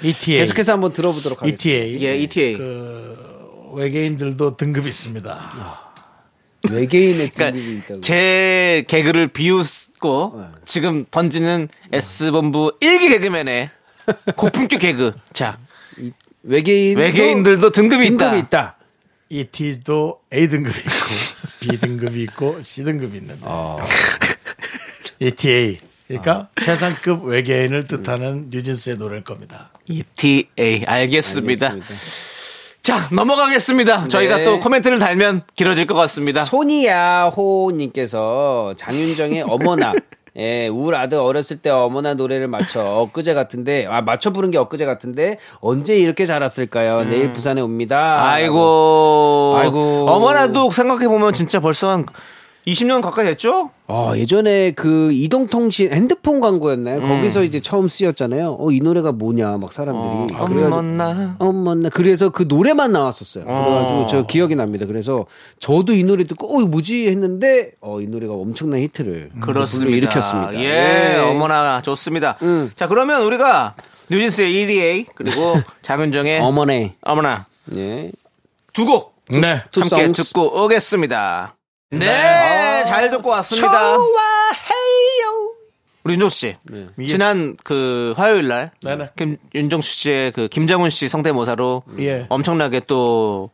ETA. 0.03 0.39
계속해서 0.39 0.73
한번 0.73 0.93
들어보도록 0.93 1.43
하겠습니다. 1.43 1.63
ETA. 1.63 2.03
예, 2.03 2.17
ETA. 2.19 2.57
그 2.57 3.71
외계인들도 3.75 4.57
등급이 4.57 4.89
있습니다. 4.89 5.81
외계인의 6.73 7.31
등급이 7.31 7.61
그러니까 7.63 7.85
있다고. 7.87 8.01
제 8.01 8.85
개그를 8.89 9.29
비웃고 9.29 10.43
지금 10.65 11.05
던지는 11.11 11.69
S본부 11.93 12.73
일기 12.81 13.11
개그맨의 13.11 13.71
고품격 14.37 14.81
개그. 14.81 15.13
자, 15.33 15.59
외계인 16.43 16.99
외계인들도 16.99 17.71
등급이, 17.71 18.09
등급이 18.09 18.39
있다. 18.39 18.47
있다. 18.47 18.77
ET도 19.31 20.21
A 20.33 20.49
등급이 20.49 20.79
있고 20.79 20.91
B 21.61 21.81
등급이 21.81 22.23
있고 22.23 22.63
C 22.63 22.85
등급이 22.85 23.17
있는데 23.17 23.45
ETA 25.19 25.79
그러니까 26.07 26.49
최상급 26.63 27.25
외계인을 27.25 27.87
뜻하는 27.87 28.49
뉴진스의 28.51 28.97
노래일 28.97 29.25
겁니다. 29.25 29.71
ETA 29.87 30.85
알겠습니다. 30.87 31.67
알겠습니다. 31.69 32.05
자 32.83 33.09
넘어가겠습니다. 33.11 34.09
저희가 34.09 34.37
네. 34.39 34.45
또 34.45 34.61
코멘트를 34.61 34.99
달면 34.99 35.43
길어질 35.57 35.87
것 35.87 35.95
같습니다. 35.95 36.45
손이야호님께서 36.45 37.85
장윤정의 38.77 39.43
어머나. 39.43 39.95
예, 40.37 40.67
우울 40.67 40.97
아들 40.97 41.19
어렸을 41.19 41.59
때 41.59 41.71
어머나 41.71 42.15
노래를 42.15 42.49
맞춰 42.49 42.81
엊그제 42.83 43.35
같은데 43.35 43.87
아 43.89 44.03
맞춰 44.03 44.33
부른 44.33 44.51
게 44.51 44.59
엊그제 44.59 44.85
같은데 44.85 45.39
언제 45.61 45.97
이렇게 45.97 46.27
자랐을까요? 46.27 47.05
내일 47.05 47.33
부산에 47.33 47.61
옵니다. 47.61 48.17
음. 48.17 48.25
아이고, 48.25 49.55
아이고. 49.59 50.07
어머나도 50.09 50.71
생각해 50.71 51.07
보면 51.07 51.33
진짜 51.33 51.61
벌써 51.61 51.89
한 51.91 52.05
20년 52.67 53.03
가까이 53.03 53.27
됐죠? 53.27 53.71
아, 53.89 54.13
예전에 54.17 54.71
그 54.71 55.13
이동통신 55.13 55.93
핸드폰 55.93 56.41
광고였나요? 56.41 57.03
거기서 57.03 57.43
이제 57.43 57.61
처음 57.61 57.89
쓰였잖아요. 57.89 58.57
어, 58.59 58.71
이 58.71 58.81
노래가 58.81 59.13
뭐냐, 59.13 59.59
막 59.59 59.71
사람들이. 59.73 60.35
어, 60.35 60.45
어머나. 60.45 61.37
어머나. 61.39 61.91
그래서 61.91 62.31
그 62.31 62.45
노래만 62.49 62.91
나왔었어요. 62.93 63.45
그래가지고 63.45 64.07
저 64.07 64.27
기억이 64.27 64.57
납니다. 64.57 64.87
그래서 64.87 65.27
저도 65.61 65.93
이 65.93 66.05
노래 66.05 66.25
듣고, 66.25 66.57
어, 66.57 66.61
이거 66.61 66.69
뭐지? 66.69 67.07
했는데, 67.09 67.73
어, 67.83 68.01
이 68.01 68.07
노래가 68.07 68.33
엄청난 68.33 68.81
히트를. 68.81 69.31
그렇습니다. 69.43 69.95
일으켰습니다. 69.95 70.55
예, 70.55 71.19
어머나 71.19 71.83
좋습니다. 71.83 72.39
음. 72.41 72.71
자, 72.75 72.89
그러면 72.89 73.25
우리가 73.25 73.75
뉴진스의 74.09 74.55
1위에 74.55 75.07
그리고 75.15 75.55
장윤정의 75.83 76.41
어머네. 76.41 76.95
어머나 77.03 77.47
예. 77.77 78.11
두 78.73 78.85
곡 78.87 79.15
네. 79.31 79.63
two 79.73 79.81
함께 79.81 79.97
songs. 79.97 80.25
듣고 80.33 80.65
오겠습니다. 80.65 81.54
네, 81.99 82.85
잘 82.87 83.11
듣고 83.11 83.29
왔습니다. 83.31 83.97
우리 86.05 86.13
윤종 86.15 86.29
씨, 86.29 86.57
지난 87.07 87.57
그 87.65 88.13
화요일 88.17 88.47
날 88.49 88.73
네네. 88.83 89.11
김, 89.17 89.39
윤정수 89.55 89.91
씨의 89.91 90.33
그 90.33 90.49
김정훈 90.49 90.91
씨 90.91 91.09
성대모사로 91.09 91.83
예. 92.01 92.27
엄청나게 92.29 92.81
또 92.87 93.51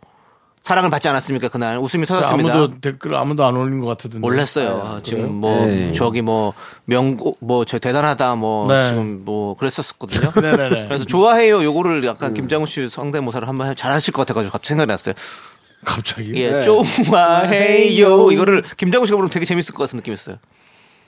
사랑을 0.62 0.90
받지 0.90 1.08
않았습니까 1.08 1.48
그날 1.48 1.78
웃음이 1.78 2.06
터졌습니다. 2.06 2.52
아무도 2.52 2.80
댓글 2.80 3.14
아무도 3.14 3.44
안 3.44 3.56
올린 3.56 3.80
것 3.80 3.86
같던데. 3.86 4.18
몰랐어요. 4.18 4.98
지금 5.04 5.32
뭐 5.32 5.64
네. 5.64 5.92
저기 5.92 6.22
뭐 6.22 6.52
명곡 6.86 7.38
뭐저 7.40 7.78
대단하다 7.78 8.34
뭐 8.34 8.66
네. 8.66 8.88
지금 8.88 9.24
뭐 9.24 9.56
그랬었거든요. 9.56 10.32
네네네. 10.34 10.86
그래서 10.88 11.04
좋아해요. 11.04 11.62
요거를 11.62 12.04
약간 12.04 12.34
김장훈 12.34 12.66
씨 12.66 12.88
성대모사를 12.88 13.46
한번 13.46 13.76
잘하실 13.76 14.12
것 14.12 14.22
같아가지고 14.22 14.50
갑자기 14.52 14.68
생각이 14.70 14.88
났어요. 14.88 15.14
갑자기. 15.84 16.32
예, 16.34 16.50
네. 16.52 16.60
좋아해요. 16.60 18.30
이거를 18.30 18.62
김장훈 18.76 19.06
씨가 19.06 19.16
부르면 19.16 19.30
되게 19.30 19.44
재밌을 19.46 19.74
것 19.74 19.84
같은 19.84 19.96
느낌이었어요. 19.96 20.36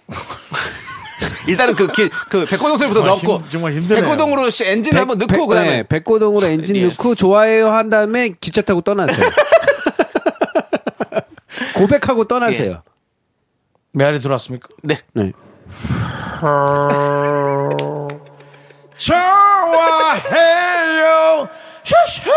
일단은 1.47 1.75
그, 1.77 1.87
기- 1.89 2.09
그 2.29 2.47
백고동 2.47 2.79
소리부터 2.79 3.01
정말 3.01 3.17
넣고 3.17 3.39
힘- 3.45 3.51
정말 3.51 3.73
힘드네요. 3.73 4.03
백고동으로 4.05 4.51
씨 4.51 4.65
엔진 4.65 4.95
을 4.95 5.01
한번 5.01 5.19
넣고 5.19 5.47
그다음에 5.47 5.77
네, 5.77 5.83
백고동으로 5.85 6.47
엔진 6.47 6.77
예. 6.77 6.87
넣고 6.87 7.15
좋아해요 7.15 7.71
한 7.71 7.91
다음에 7.91 8.31
기차 8.41 8.63
타고 8.63 8.81
떠나세요. 8.81 9.29
고백하고 11.75 12.25
떠나세요. 12.25 12.83
메아리 13.93 14.21
들어왔습니까? 14.21 14.69
네. 14.83 15.01
네. 15.13 15.33
좋아해요. 20.13 21.49
슈슈. 21.85 22.31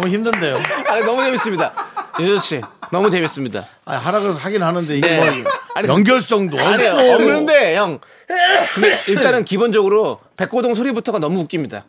너무 0.00 0.08
힘든데요. 0.14 0.56
아, 0.88 1.00
너무 1.00 1.22
재밌습니다. 1.22 1.72
윤정 2.18 2.38
씨, 2.40 2.60
너무 2.90 3.10
재밌습니다. 3.10 3.64
아, 3.84 3.96
하라 3.96 4.18
그래서 4.20 4.38
하긴 4.38 4.62
하는데 4.62 4.96
이게 4.96 5.06
네. 5.06 5.16
뭐 5.42 5.50
아니, 5.74 5.88
연결성도 5.88 6.58
아니, 6.58 6.86
없고. 6.86 7.12
없는데, 7.12 7.76
형. 7.76 8.00
근데 8.74 8.98
일단은 9.08 9.44
기본적으로 9.44 10.20
백고동 10.36 10.74
소리부터가 10.74 11.18
너무 11.18 11.40
웃깁니다. 11.40 11.84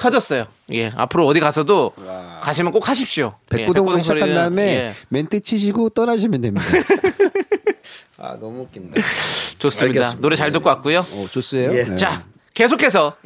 터졌어요. 0.00 0.46
예. 0.72 0.90
앞으로 0.96 1.26
어디 1.26 1.40
가서도 1.40 1.92
가시면 2.40 2.72
꼭 2.72 2.88
하십시오. 2.88 3.34
예, 3.52 3.56
백고동으로 3.56 3.96
백고동 3.96 4.00
시작한 4.00 4.34
다음에 4.34 4.62
예, 4.62 4.94
멘트 5.08 5.40
치시고 5.40 5.90
떠나시면 5.90 6.40
됩니다. 6.40 6.66
아 8.18 8.36
너무 8.40 8.60
웃긴다. 8.62 9.00
좋습니다. 9.58 9.98
알겠습니다. 10.00 10.20
노래 10.22 10.36
잘 10.36 10.52
듣고 10.52 10.68
왔고요. 10.68 11.00
어, 11.00 11.26
좋스예요. 11.32 11.76
예. 11.76 11.84
네. 11.84 11.96
자, 11.96 12.24
계속해서 12.54 13.16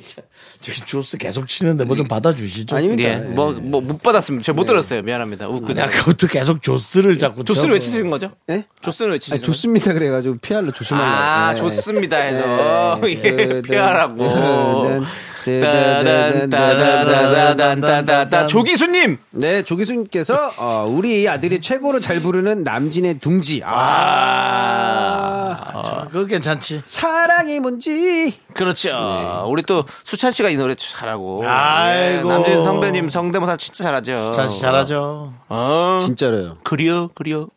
저기 0.61 0.81
조스 0.81 1.19
계속 1.19 1.49
치는데 1.49 1.85
뭐 1.85 1.97
좀 1.97 2.07
받아주시죠. 2.09 2.77
아닙니다. 2.77 3.09
예, 3.09 3.17
뭐, 3.17 3.53
뭐, 3.53 3.81
못 3.81 4.03
받았습니다. 4.03 4.45
제가 4.45 4.57
못 4.57 4.63
네. 4.63 4.67
들었어요. 4.69 5.03
미안합니다. 5.03 5.49
웃고. 5.49 5.77
야, 5.79 5.89
그것도 5.89 6.27
계속 6.27 6.63
조스를 6.63 7.19
자꾸 7.19 7.43
조스를 7.45 7.69
쳐서. 7.69 7.75
외치신 7.75 8.11
거죠? 8.11 8.33
네? 8.47 8.65
조스를 8.83 9.13
아니, 9.13 9.19
거죠? 9.21 9.43
좋습니다. 9.43 9.93
그래가지고 9.93 10.37
피할로 10.43 10.73
조심하려고. 10.73 11.11
아, 11.15 11.53
네. 11.55 11.61
좋습니다 11.61 12.17
해서. 12.17 12.99
네. 13.03 13.13
예, 13.17 13.21
뜨든, 13.21 13.63
피하라고. 13.63 14.17
뜨든, 14.17 14.29
뜨든, 14.35 14.83
뜨든, 14.83 15.05
따단따다다다다다다다. 15.47 18.47
조기수님! 18.47 19.19
네, 19.31 19.63
조기수님께서 19.63 20.53
어, 20.57 20.87
우리 20.89 21.29
아들이 21.29 21.61
최고로 21.61 22.01
잘 22.01 22.21
부르는 22.21 22.65
남진의 22.65 23.19
둥지. 23.21 23.63
아, 23.65 25.57
아, 25.73 26.09
그거 26.11 26.27
괜찮지. 26.27 26.83
사랑이 26.85 27.61
뭔지. 27.61 28.35
그렇죠. 28.55 29.45
우리 29.49 29.63
또 29.63 29.85
수찬 30.05 30.33
씨가 30.33 30.51
이 30.51 30.57
노래 30.57 30.75
잘하고. 30.75 31.45
아이고. 31.47 32.29
예, 32.29 32.33
남진 32.35 32.63
선배님 32.63 33.09
성대모사 33.09 33.57
진짜 33.57 33.85
잘하죠. 33.85 34.33
자시 34.33 34.61
잘하죠. 34.61 35.33
어, 35.49 35.99
진짜로요. 36.01 36.59
그려, 36.65 37.09
그려. 37.15 37.43
어, 37.43 37.49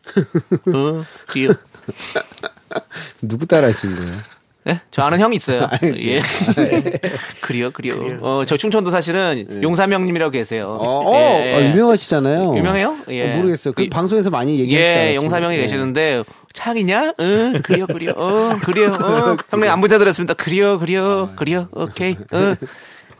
그려. 1.28 1.54
누구 3.22 3.48
따라 3.48 3.70
하신 3.70 3.96
거예요? 3.96 4.14
예? 4.70 4.80
저 4.92 5.02
아는 5.04 5.20
형이 5.20 5.36
있어요. 5.36 5.68
예. 5.84 6.22
그려, 7.42 7.70
그려. 7.72 7.96
어, 8.22 8.44
저 8.46 8.58
충청도 8.58 8.90
사실은 8.92 9.62
용삼형님이라고 9.64 10.32
계세요. 10.32 10.78
어, 10.80 11.10
어, 11.10 11.16
예. 11.16 11.54
아, 11.56 11.70
유명하시잖아요. 11.70 12.56
유명해요? 12.58 12.98
예. 13.10 13.34
어, 13.34 13.38
모르겠어요. 13.38 13.74
그, 13.74 13.84
그- 13.84 13.90
방송에서 13.90 14.30
많이 14.30 14.60
얘기하시잖아요. 14.60 15.10
예, 15.12 15.16
용사명이 15.16 15.56
네. 15.56 15.62
계시는데 15.64 16.24
창이냐? 16.54 17.14
응, 17.20 17.62
그려, 17.64 17.86
그려, 17.88 18.14
어, 18.16 18.58
그려, 18.64 18.94
어. 18.94 19.38
형님 19.50 19.70
안부자 19.70 19.98
들었습니다. 19.98 20.34
그려, 20.34 20.78
그려, 20.80 21.30
그려, 21.36 21.68
오케이, 21.74 22.16
어. 22.32 22.56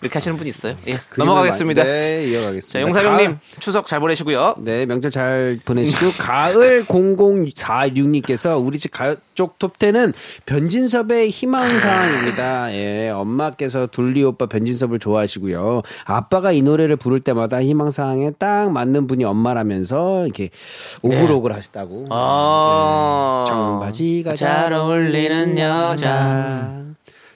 이렇게 0.02 0.14
하시는 0.14 0.38
분이 0.38 0.50
있어요. 0.50 0.76
예, 0.88 0.94
그림을 1.10 1.18
넘어가겠습니다. 1.18 1.84
네, 1.84 2.26
이어가겠습니다. 2.28 2.80
자, 2.92 3.02
가을- 3.34 3.38
추석 3.60 3.86
잘 3.86 4.00
보내시고요. 4.00 4.56
네, 4.60 4.86
명절 4.86 5.12
잘 5.12 5.60
보내시고 5.66 6.12
가을 6.24 6.86
0046님께서 6.86 8.64
우리 8.66 8.80
집 8.80 8.92
가족 8.92 9.60
톱10은 9.60 10.14
변진섭의 10.46 11.30
희망사항입니다. 11.30 12.74
예, 12.80 13.10
엄마께서 13.10 13.88
둘리 13.88 14.24
오빠 14.24 14.46
변진섭을 14.46 15.00
좋아하시고요. 15.00 15.82
아빠가 16.06 16.52
이 16.52 16.62
노래를 16.62 16.96
부를 16.96 17.20
때마다 17.20 17.62
희망사항에 17.62 18.32
딱 18.40 18.72
맞는 18.72 19.08
분이 19.08 19.24
엄마라면서 19.26 20.24
이렇게 20.26 20.50
오글오글 21.02 21.54
하시다고. 21.54 22.06
아, 22.10 23.46
청바지가 23.48 24.36
잘 24.36 24.74
어울리는 24.74 25.58
여자. 25.58 26.89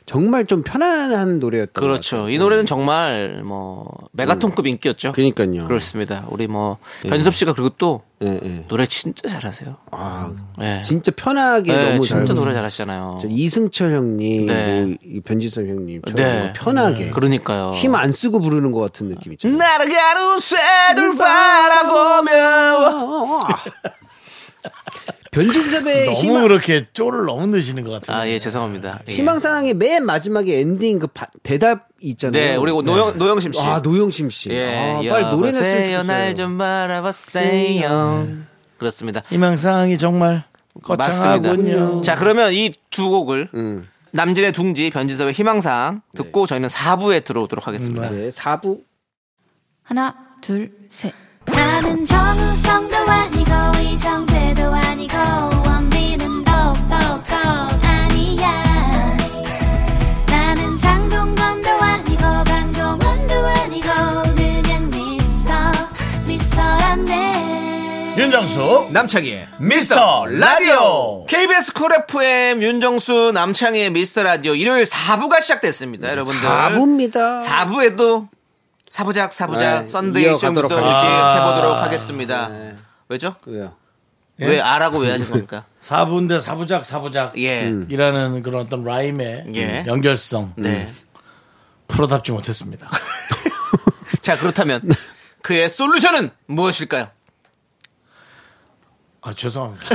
정말 0.06 0.46
좀 0.46 0.64
편안한 0.64 1.40
노래였던 1.40 1.74
것 1.74 1.80
그렇죠. 1.82 2.28
이 2.30 2.38
노래는 2.38 2.66
정말 2.66 3.42
뭐 3.46 3.88
메가톤급 4.12 4.68
인기였죠. 4.68 5.14
그러니까요. 5.14 5.66
그렇습니다. 5.68 6.26
우리 6.30 6.48
뭐 6.48 6.78
변섭 7.04 7.34
씨가 7.36 7.54
그리고 7.54 7.70
또 7.78 8.02
예, 8.22 8.40
예. 8.44 8.66
노래 8.68 8.86
진짜 8.86 9.28
잘하세요. 9.30 9.76
아, 9.92 10.32
예. 10.62 10.82
진짜 10.84 11.12
편하게 11.16 11.76
네, 11.76 11.90
너무 11.96 12.06
잘 12.06 12.20
진짜 12.20 12.34
부르- 12.34 12.44
노래 12.46 12.54
잘하시잖아요. 12.54 13.20
저 13.22 13.28
이승철 13.30 13.92
형님, 13.94 14.46
네. 14.46 14.84
뭐 14.86 14.96
이- 15.04 15.22
변진섭 15.22 15.66
형님, 15.68 16.02
저 16.08 16.14
네. 16.16 16.54
편하게 16.54 17.10
그러니까요. 17.12 17.72
힘 17.74 17.96
안 17.96 18.12
쓰고 18.12 18.40
부르는 18.40 18.72
것 18.72 18.80
같은 18.82 19.08
느낌 19.10 19.32
있잖아요. 19.34 19.58
날아가는 19.58 20.40
새들 20.40 21.16
바라보며 21.18 22.32
변진섭의 25.34 26.06
너무 26.06 26.18
희망, 26.18 26.44
그렇게 26.44 26.86
쪼를 26.94 27.26
너무 27.26 27.48
넣으시는 27.48 27.84
것 27.84 27.92
같아요. 27.92 28.18
아, 28.18 28.28
예, 28.28 28.38
죄송합니다. 28.40 29.00
예. 29.08 29.12
희망사항의 29.12 29.74
맨 29.74 30.06
마지막에 30.06 30.60
엔딩 30.60 31.00
그 31.00 31.08
바- 31.08 31.28
대답 31.42 31.88
있잖아요. 32.02 32.42
네, 32.52 32.56
우리 32.56 32.72
노영, 32.72 33.18
노영심 33.18 33.54
씨. 33.54 33.60
아 33.62 33.80
노영심 33.80 34.30
씨. 34.30 34.50
예, 34.52 34.94
아, 34.96 35.02
빨리 35.12 35.26
노래 35.30 35.48
냈으면 35.52 35.72
좋겠어요. 35.86 36.04
날좀 36.04 36.58
바라보세요. 36.58 38.28
그렇습니다. 38.78 39.22
희망사항이 39.30 39.98
정말 39.98 40.44
맞습니다. 40.88 41.40
거창하군요. 41.42 42.02
자, 42.02 42.16
그러면 42.16 42.54
이 42.54 42.74
두 42.90 43.10
곡을 43.10 43.50
음. 43.56 43.88
남진의 44.12 44.52
둥지, 44.52 44.92
변진섭의 44.92 45.34
희망상 45.34 46.02
듣고 46.16 46.46
저희는 46.46 46.70
4부에 46.70 47.24
들어오도록 47.24 47.68
하겠습니다. 47.68 48.10
네, 48.12 48.30
4부 48.30 48.82
하나, 49.82 50.16
둘, 50.42 50.72
셋. 50.92 51.12
나는 51.64 52.04
정우성도 52.06 52.98
아니고 52.98 53.52
이정재도 53.82 54.64
아니고 54.74 55.16
원빈은 55.66 56.44
더욱더 56.44 56.96
아니야. 57.82 59.16
나는 60.28 60.78
장동건도 60.78 61.70
아니고 61.70 62.22
강동원도 62.22 63.34
아니고 63.34 63.88
그냥 64.36 64.90
미스터 64.90 65.54
미스터란데. 66.28 68.16
윤정수 68.18 68.90
남창희의 68.92 69.48
미스터 69.60 70.26
라디오. 70.26 71.26
KBS 71.28 71.72
쿨 71.72 71.94
FM 71.94 72.62
윤정수 72.62 73.32
남창희의 73.34 73.90
미스터 73.92 74.24
라디오. 74.24 74.54
일요일 74.54 74.84
4부가 74.84 75.42
시작됐습니다, 75.42 76.10
여러분들. 76.12 76.42
4부입니다. 76.42 77.42
4부에도 77.42 78.28
사부작 78.94 79.34
사부작 79.34 79.86
네, 79.86 79.88
Sunday 79.88 80.36
쇼부터 80.36 80.68
하겠습니다. 80.68 81.48
해보도록 81.48 81.78
하겠습니다. 81.78 82.48
네. 82.50 82.76
왜죠? 83.10 83.36
왜요? 83.48 83.76
왜 84.38 84.62
아라고 84.62 85.00
왜 85.00 85.10
하신 85.10 85.32
겁니까? 85.32 85.66
사부인데 85.82 86.42
사부작 86.42 86.86
사부작 86.86 87.40
예. 87.40 87.74
이라는 87.90 88.44
그런 88.44 88.62
어떤 88.62 88.84
라임의 88.84 89.46
예. 89.56 89.84
연결성 89.88 90.54
네. 90.58 90.94
풀어답지 91.88 92.34
못했습니다. 92.34 92.88
자 94.22 94.38
그렇다면 94.38 94.88
그의 95.42 95.70
솔루션은 95.70 96.30
무엇일까요? 96.46 97.08
아 99.22 99.34
죄송합니다. 99.34 99.86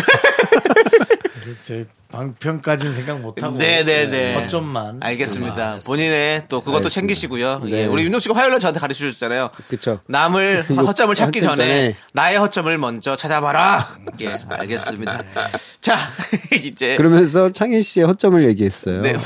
제 1.63 1.87
방편까지는 2.11 2.95
생각 2.95 3.21
못하고 3.21 3.59
네네네. 3.59 4.35
허점만 4.35 5.01
알겠습니다. 5.03 5.75
음, 5.75 5.81
본인의 5.87 6.45
또 6.49 6.61
그것도 6.61 6.77
알겠습니다. 6.79 6.89
챙기시고요. 7.01 7.61
네. 7.65 7.71
예, 7.83 7.87
우리 7.87 8.05
윤종 8.05 8.19
씨가 8.21 8.35
화요일에 8.35 8.59
저한테 8.59 8.81
가르쳐 8.81 8.99
주셨잖아요. 9.01 9.51
그쵸. 9.69 10.01
남을 10.09 10.65
허점을 10.77 11.15
찾기 11.15 11.43
전에 11.43 11.57
전에. 11.57 11.97
나의 12.13 12.39
허점을 12.39 12.77
먼저 12.79 13.15
찾아봐라. 13.15 13.99
예, 14.23 14.33
알겠습니다. 14.49 15.23
자, 15.81 15.99
이제 16.65 16.97
그러면서 16.97 17.53
창희 17.53 17.83
씨의 17.83 18.07
허점을 18.07 18.43
얘기했어요. 18.49 19.03
네. 19.03 19.15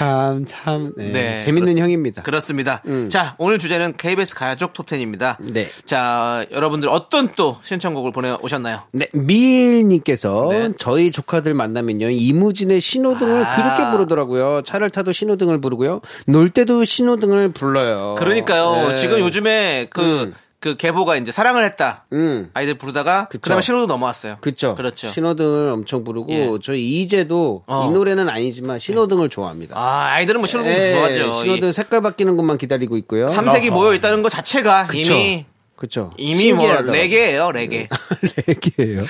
참, 0.00 0.46
참, 0.46 0.94
네. 0.96 1.12
네, 1.12 1.40
재밌는 1.42 1.76
형입니다. 1.76 2.22
그렇습니다. 2.22 2.82
자, 3.10 3.34
오늘 3.36 3.58
주제는 3.58 3.98
KBS 3.98 4.34
가족 4.34 4.72
톱10입니다. 4.72 5.36
네. 5.40 5.66
자, 5.84 6.46
여러분들 6.50 6.88
어떤 6.88 7.28
또 7.34 7.58
신청곡을 7.62 8.10
보내오셨나요? 8.10 8.84
네, 8.92 9.08
미일님께서 9.12 10.48
네. 10.52 10.72
저희 10.78 11.12
조카들 11.12 11.52
만나면요 11.52 12.08
이무진의 12.08 12.80
신호등을 12.80 13.44
아. 13.44 13.56
그렇게 13.56 13.90
부르더라고요. 13.90 14.62
차를 14.62 14.88
타도 14.88 15.12
신호등을 15.12 15.60
부르고요, 15.60 16.00
놀 16.26 16.48
때도 16.48 16.86
신호등을 16.86 17.50
불러요. 17.50 18.14
그러니까요. 18.18 18.88
네. 18.88 18.94
지금 18.94 19.18
요즘에 19.20 19.88
그, 19.90 20.00
음. 20.00 20.34
그 20.60 20.76
계보가 20.76 21.16
이제 21.16 21.32
사랑을 21.32 21.64
했다. 21.64 22.04
음. 22.12 22.50
아이들 22.52 22.74
부르다가 22.74 23.28
그 23.30 23.38
그쵸. 23.38 23.48
다음에 23.48 23.62
신호도 23.62 23.86
넘어왔어요. 23.86 24.36
그쵸. 24.42 24.74
그렇죠. 24.74 25.10
신호등을 25.10 25.70
엄청 25.70 26.04
부르고 26.04 26.32
예. 26.32 26.48
저희 26.62 27.00
이제도 27.00 27.64
어. 27.66 27.88
이 27.88 27.92
노래는 27.92 28.28
아니지만 28.28 28.78
신호등을 28.78 29.30
좋아합니다. 29.30 29.74
아, 29.78 30.10
아이들은 30.12 30.40
뭐 30.40 30.46
신호등 30.46 30.70
예, 30.70 30.92
좋아하죠. 30.92 31.42
신호등 31.42 31.72
색깔 31.72 32.02
바뀌는 32.02 32.36
것만 32.36 32.58
기다리고 32.58 32.98
있고요. 32.98 33.26
삼색이 33.28 33.70
모여 33.70 33.94
있다는 33.94 34.22
것 34.22 34.28
자체가 34.28 34.86
그쵸. 34.86 35.14
이미 35.14 35.46
그쵸. 35.76 36.10
이미 36.18 36.52
뭐 36.52 36.60
신기하더라고요. 36.64 36.92
레게예요, 36.92 37.52
레게. 37.52 37.88
레게예요. 38.46 39.02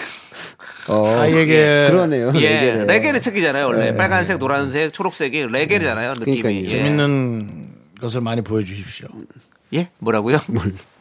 어, 0.88 1.06
아이에게 1.18 1.88
그러네요. 1.90 2.30
예, 2.36 2.48
레게래요. 2.48 2.84
레게는 2.84 3.20
특이잖아요. 3.22 3.66
원래 3.66 3.90
네. 3.90 3.96
빨간색, 3.96 4.38
노란색, 4.38 4.92
초록색이 4.92 5.48
레게잖아요. 5.50 6.14
느낌이. 6.14 6.42
그러니까요. 6.42 6.64
예. 6.66 6.68
재밌는 6.68 7.70
것을 8.00 8.20
많이 8.20 8.40
보여주십시오. 8.42 9.08
예, 9.74 9.88
뭐라고요? 9.98 10.40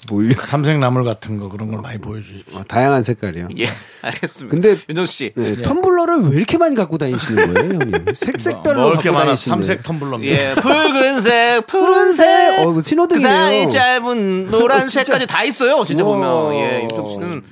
뭘요? 0.07 0.33
삼색나물 0.41 1.03
같은 1.03 1.37
거 1.37 1.49
그런 1.49 1.69
걸 1.69 1.81
많이 1.81 1.97
보여주십시오. 1.97 2.57
어, 2.57 2.63
다양한 2.67 3.03
색깔이요. 3.03 3.49
예, 3.59 3.67
알겠습니다. 4.01 4.49
근데 4.53 4.75
윤정 4.87 5.05
씨. 5.05 5.33
네, 5.35 5.53
텀블러를 5.53 6.29
왜 6.31 6.37
이렇게 6.37 6.57
많이 6.57 6.75
갖고 6.75 6.97
다니시는 6.97 7.53
거예요, 7.53 7.69
형님? 7.73 8.05
색색별로 8.15 8.81
먹을 8.81 8.95
갖고. 8.97 9.11
다니시는 9.11 9.55
삼색 9.57 9.83
텀블러입니다. 9.83 10.25
예, 10.25 10.55
붉은색, 10.55 11.67
푸른색, 11.67 12.27
어, 12.59 12.61
이거 12.63 12.73
그 12.73 12.81
신호등이네요. 12.81 13.29
사이 13.31 13.69
짧은 13.69 14.47
노란색까지 14.47 15.25
다 15.27 15.43
있어요. 15.43 15.83
진짜 15.83 16.03
우와. 16.03 16.15
보면. 16.15 16.55
예, 16.55 16.81
윤정 16.81 17.05
씨는 17.05 17.43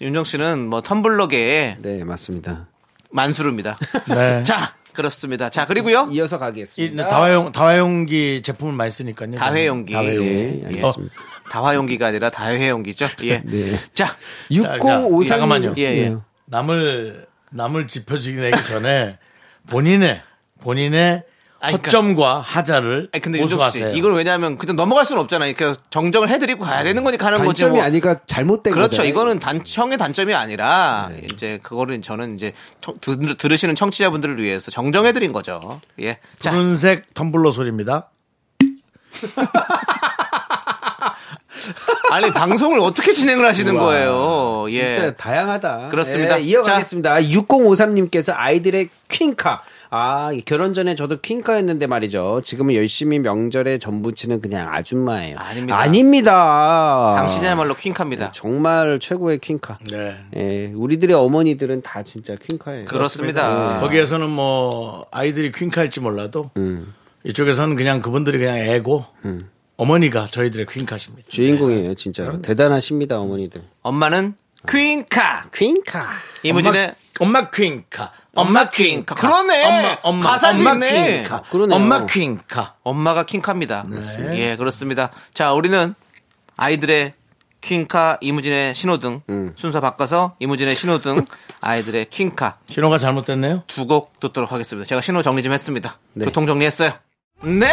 윤정 0.00 0.24
씨는 0.24 0.66
뭐 0.68 0.80
텀블러계의 0.82 1.76
네, 1.82 2.04
맞습니다. 2.04 2.68
만수르입니다. 3.10 3.76
네. 4.08 4.42
자, 4.44 4.74
그렇습니다. 4.94 5.50
자, 5.50 5.66
그리고요. 5.66 6.08
이어서 6.10 6.36
이 6.36 6.38
가겠습니다. 6.38 7.08
다화용 7.08 7.52
다화용기 7.52 8.42
제품을 8.42 8.72
많이 8.74 8.90
쓰니까요. 8.90 9.32
다회용기. 9.32 9.92
다회용기. 9.92 10.30
네, 10.30 10.60
예. 10.62 10.66
알겠습니다. 10.68 11.14
다화용기가 11.52 12.06
아니라 12.06 12.30
다회용기죠. 12.30 13.08
예. 13.24 13.42
네. 13.44 13.72
자, 13.92 14.06
자, 14.06 14.16
6053 14.50 15.24
잠깐만요. 15.28 15.74
예, 15.76 15.82
예. 15.82 16.16
남을 16.46 17.26
남을 17.50 17.88
짚어지기 17.88 18.38
전에 18.68 19.18
본인의 19.68 20.22
본인의 20.62 21.24
아니, 21.60 21.76
그러니까- 21.78 21.86
허점과 21.90 22.40
하자를 22.40 23.08
아니, 23.12 23.20
근데 23.22 23.38
고수하세요. 23.38 23.92
이걸 23.92 24.14
왜냐하면 24.14 24.56
그냥 24.58 24.74
넘어갈 24.76 25.04
수는 25.04 25.20
없잖아요. 25.22 25.54
그러니까 25.54 25.80
정정을 25.90 26.28
해드리고 26.30 26.64
가야 26.64 26.82
되는 26.82 27.04
거니까 27.04 27.26
하는 27.26 27.38
거지. 27.44 27.60
단점이 27.60 27.76
뭐. 27.76 27.84
아니가 27.84 28.20
잘못된 28.26 28.72
그렇죠. 28.72 28.96
거죠. 28.96 29.04
이거는 29.04 29.38
단, 29.38 29.62
형의 29.64 29.96
단점이 29.98 30.34
아니라, 30.34 31.10
네. 31.12 31.28
이제, 31.32 31.60
그거를 31.62 32.00
저는 32.02 32.34
이제, 32.34 32.52
청- 32.80 32.96
들, 33.00 33.36
들으시는 33.36 33.76
청취자분들을 33.76 34.42
위해서 34.42 34.72
정정해드린 34.72 35.32
거죠. 35.32 35.80
예. 36.00 36.18
자, 36.40 36.50
푸른색 36.50 37.14
텀블러 37.14 37.52
소리입니다. 37.52 38.08
아니, 42.10 42.30
방송을 42.30 42.80
어떻게 42.80 43.12
진행을 43.12 43.44
하시는 43.46 43.76
거예요. 43.76 44.64
예. 44.70 44.94
진짜 44.94 45.14
다양하다. 45.14 45.88
그렇습니다. 45.88 46.36
네, 46.36 46.42
이어가겠습니다. 46.42 47.16
6053님께서 47.16 48.32
아이들의 48.36 48.88
퀸카. 49.08 49.62
아, 49.94 50.32
결혼 50.46 50.72
전에 50.72 50.94
저도 50.94 51.20
퀸카였는데 51.20 51.86
말이죠. 51.86 52.40
지금은 52.42 52.74
열심히 52.74 53.18
명절에 53.18 53.78
전부치는 53.78 54.40
그냥 54.40 54.68
아줌마예요. 54.70 55.36
아닙니다. 55.38 55.78
아닙니다. 55.78 57.12
당신이야말로 57.14 57.74
퀸카입니다. 57.74 58.30
정말 58.30 58.98
최고의 59.00 59.38
퀸카. 59.40 59.78
네. 59.90 60.16
예, 60.36 60.72
우리들의 60.74 61.14
어머니들은 61.14 61.82
다 61.82 62.02
진짜 62.02 62.36
퀸카예요. 62.36 62.86
그렇습니다. 62.86 63.78
거기에서는 63.80 64.30
뭐 64.30 65.04
아이들이 65.10 65.52
퀸카일지 65.52 66.00
몰라도 66.00 66.50
음. 66.56 66.94
이쪽에서는 67.24 67.76
그냥 67.76 68.00
그분들이 68.00 68.38
그냥 68.38 68.56
애고 68.58 69.04
어머니가 69.76 70.26
저희들의 70.26 70.66
퀸카십니다. 70.66 71.28
주인공이에요, 71.28 71.94
진짜로. 71.94 72.40
대단하십니다, 72.42 73.18
어머니들. 73.18 73.62
엄마는 73.82 74.34
퀸카. 74.68 75.50
퀸카. 75.52 76.08
이무진의 76.44 76.94
엄마, 77.20 77.38
엄마 77.40 77.50
퀸카. 77.50 78.12
엄마 78.34 78.70
퀸카. 78.70 79.14
그러네. 79.16 79.64
엄마, 79.64 79.98
엄마, 80.02 80.30
가사도 80.30 80.58
엄마 80.58 80.72
있네. 80.74 81.22
퀸카. 81.22 81.42
그러네요. 81.50 81.76
엄마 81.76 82.06
퀸카. 82.06 82.76
엄마가 82.82 83.24
퀸카입니다. 83.24 83.86
예, 84.34 84.56
그렇습니다. 84.56 85.10
자, 85.34 85.52
우리는 85.52 85.94
아이들의 86.56 87.14
퀸카, 87.60 88.18
이무진의 88.20 88.74
신호등 88.74 89.22
음. 89.28 89.52
순서 89.56 89.80
바꿔서 89.80 90.36
이무진의 90.40 90.74
신호등, 90.74 91.26
아이들의 91.60 92.06
퀸카 92.10 92.58
신호가 92.66 92.98
잘못됐네요. 92.98 93.62
두 93.68 93.86
곡 93.86 94.18
듣도록 94.20 94.50
하겠습니다. 94.52 94.84
제가 94.86 95.00
신호 95.00 95.22
정리 95.22 95.42
좀 95.44 95.52
했습니다. 95.52 95.98
네. 96.14 96.24
교통 96.24 96.46
정리했어요. 96.46 96.92
네, 97.44 97.66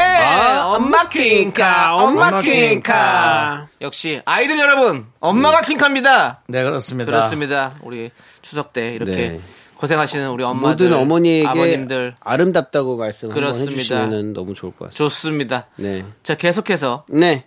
엄마 0.65 1.07
퀸카, 1.07 1.95
엄마 1.95 2.27
엄마 2.27 2.41
퀸카. 2.41 2.51
퀸카. 2.51 3.67
역시 3.81 4.19
아이들 4.25 4.57
여러분, 4.57 5.05
엄마가 5.19 5.61
퀸카입니다. 5.61 6.41
네, 6.47 6.63
그렇습니다. 6.63 7.11
그렇습니다. 7.11 7.75
우리 7.83 8.09
추석 8.41 8.73
때 8.73 8.93
이렇게 8.95 9.11
네. 9.11 9.41
고생하시는 9.75 10.27
우리 10.31 10.43
엄마들, 10.43 10.87
모든 10.87 10.93
어머니에게 10.99 11.47
아버님들 11.47 12.15
아름답다고 12.19 12.97
말씀. 12.97 13.31
해주시면 13.31 14.33
너무 14.33 14.55
좋을 14.55 14.71
것 14.71 14.85
같습니다. 14.85 14.97
좋습니다. 14.97 15.67
네. 15.75 16.03
자, 16.23 16.35
계속해서 16.35 17.05
네. 17.07 17.45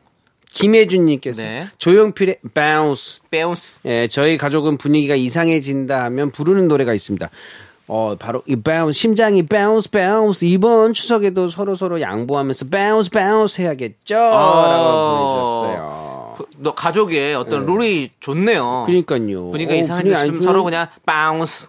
김혜준님께서 0.53 1.43
네. 1.43 1.67
조용필의 1.79 2.39
Bounce. 2.55 3.21
빼운스 3.31 3.81
예, 3.87 4.07
저희 4.07 4.37
가족은 4.39 4.77
분위기가 4.77 5.15
이상해진다 5.17 6.05
하면 6.05 6.31
부르는 6.31 6.69
노래가 6.69 6.95
있습니다. 6.95 7.31
어, 7.95 8.17
바로 8.19 8.43
이 8.47 8.57
bounce, 8.57 8.99
심장이 8.99 9.43
bounce, 9.43 9.91
bounce. 9.91 10.49
이번 10.49 10.95
추석에도 10.95 11.49
서로 11.49 11.77
서로 11.77 12.01
양보하면서 12.01 12.71
bounce, 12.71 13.11
bounce 13.11 13.63
해야겠죠? 13.63 14.15
라고 14.15 15.19
보내주셨어요. 15.19 16.35
그, 16.39 16.45
너 16.57 16.75
가족의 16.75 17.35
어떤 17.35 17.67
룰이 17.67 18.09
좋네요. 18.19 18.85
그러니까요. 18.87 19.51
분위기가 19.51 19.95
어, 19.95 19.99
분위기 19.99 20.17
안 20.17 20.41
서로 20.41 20.65
그냥 20.65 20.87
bounce, 21.05 21.69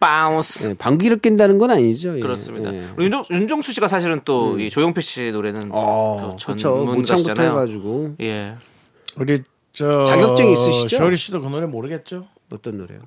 bounce. 0.00 0.70
예, 0.70 0.74
방귀를 0.74 1.20
낀다는 1.20 1.58
건 1.58 1.70
아니죠. 1.70 2.16
예, 2.16 2.20
그렇습니다. 2.20 2.74
예. 2.74 2.84
윤종, 2.98 3.22
윤종수 3.30 3.74
씨가 3.74 3.86
사실은 3.86 4.22
또이 4.24 4.70
조용필 4.70 5.04
씨 5.04 5.30
노래는 5.30 5.68
어, 5.70 6.36
그 6.44 6.56
전문가시잖아요. 6.56 7.50
해가지고 7.50 8.16
예. 8.22 8.56
우리 9.20 9.44
저 9.72 10.02
자격증 10.02 10.50
있으시죠? 10.50 10.96
쇼리 10.96 11.16
씨도 11.16 11.42
그 11.42 11.46
노래 11.46 11.68
모르겠죠? 11.68 12.26
어떤 12.50 12.78
노래요? 12.78 13.02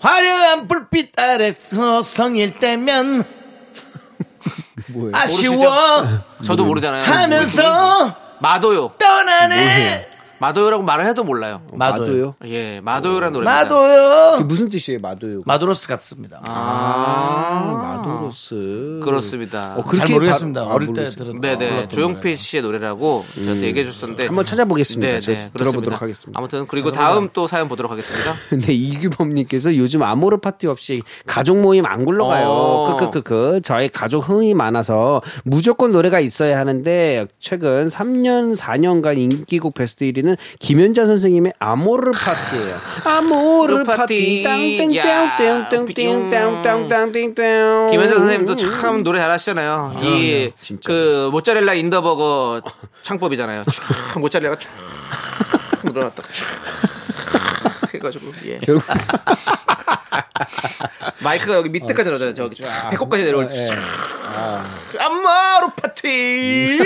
화려한 0.00 0.66
불빛 0.68 1.18
아래서 1.18 2.02
성일 2.02 2.56
때면 2.56 3.22
뭐예요? 4.88 5.12
아쉬워 5.14 6.24
저도 6.44 6.64
모르잖아요. 6.64 7.04
하면서 7.04 8.16
마도요. 8.40 8.94
떠나네. 8.98 10.08
마도요라고 10.40 10.82
말을 10.82 11.06
해도 11.06 11.22
몰라요. 11.22 11.60
마도요. 11.72 12.34
예, 12.46 12.80
마도요라는 12.82 13.32
노래입니다. 13.34 13.62
마도요. 13.64 14.32
그게 14.38 14.44
무슨 14.44 14.68
뜻이에요, 14.70 14.98
마도요? 15.00 15.42
마도로스 15.44 15.86
같습니다. 15.88 16.40
아, 16.46 17.96
마도로스. 18.04 19.00
그렇습니다. 19.02 19.74
어, 19.76 19.82
잘 19.82 19.84
그렇게 19.84 20.12
모르겠습니다. 20.14 20.64
바- 20.64 20.70
아, 20.70 20.74
어릴 20.74 20.92
때. 20.92 21.10
들은 21.10 21.40
네네 21.40 21.88
조용필. 21.88 22.38
씨의 22.38 22.62
노래라고 22.62 23.24
저한테 23.34 23.62
얘기해 23.66 23.84
주셨는데 23.84 24.26
한번 24.26 24.44
찾아보겠습니다. 24.44 25.06
네, 25.12 25.20
네, 25.20 25.50
들어보도록. 25.56 26.00
하겠습니다. 26.00 26.38
아무튼 26.38 26.66
그리고 26.66 26.90
다음 26.92 27.28
또 27.32 27.46
사연 27.46 27.68
보도록 27.68 27.90
하겠습니다. 27.92 28.32
근데 28.48 28.72
이규범님께서 28.72 29.76
요즘 29.76 30.02
아모르 30.02 30.38
파티 30.38 30.66
없이 30.66 31.02
가족 31.26 31.60
모임 31.60 31.84
안 31.84 32.04
굴러가요. 32.04 32.46
어. 32.48 32.96
크크크크. 32.96 33.60
저희 33.62 33.88
가족 33.88 34.28
흥이 34.28 34.54
많아서 34.54 35.20
무조건 35.44 35.92
노래가 35.92 36.20
있어야 36.20 36.58
하는데 36.58 37.26
최근 37.38 37.88
3년 37.88 38.56
4년간 38.56 39.18
인기곡 39.18 39.74
베스트 39.74 40.04
1위는 40.06 40.29
김연자 40.58 41.06
선생님의 41.06 41.52
아모르 41.58 42.12
파티예요. 42.12 42.76
아모르 43.04 43.84
파티 43.84 44.44
야, 44.44 45.36
땅땡땡땡땡땡땡땡땡땡. 45.36 47.90
김연자 47.90 48.14
선생님도 48.16 48.56
참 48.56 49.02
노래 49.02 49.18
잘하시잖아요. 49.18 49.96
이. 50.02 50.52
그 50.84 51.28
모짜렐라 51.32 51.74
인더버거 51.74 52.62
창법이잖아요. 53.02 53.64
쫙 53.64 54.18
모짜렐라가 54.18 54.58
쫙 54.58 54.70
늘어났다가 55.84 56.28
쫙 56.32 56.46
해가지고 57.94 58.26
예. 58.46 58.58
결국 60.40 61.14
마이크가 61.22 61.54
여기 61.54 61.68
밑에까지 61.68 62.04
내려져요. 62.04 62.34
저기 62.34 62.62
쫙 62.62 62.90
배꼽까지 62.90 63.24
내려올 63.24 63.46
때. 63.48 63.56
예. 63.60 63.66
쫙. 63.66 63.76
아모르 64.98 65.70
파티. 65.76 66.78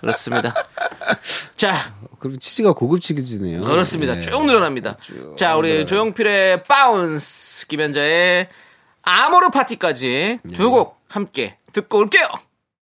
그렇습니다. 0.00 0.54
자, 1.56 1.94
그리고 2.18 2.38
치즈가 2.38 2.72
고급치즈네요. 2.72 3.62
그렇습니다. 3.62 4.14
네. 4.14 4.20
쭉 4.20 4.44
늘어납니다. 4.44 4.96
자, 5.36 5.56
우리 5.56 5.84
조용필의 5.86 6.64
bounce, 6.64 7.66
김연자의 7.66 8.48
아모르 9.02 9.48
파티까지 9.50 10.40
네. 10.42 10.54
두곡 10.54 10.98
함께 11.08 11.56
듣고 11.72 11.98
올게요. 11.98 12.26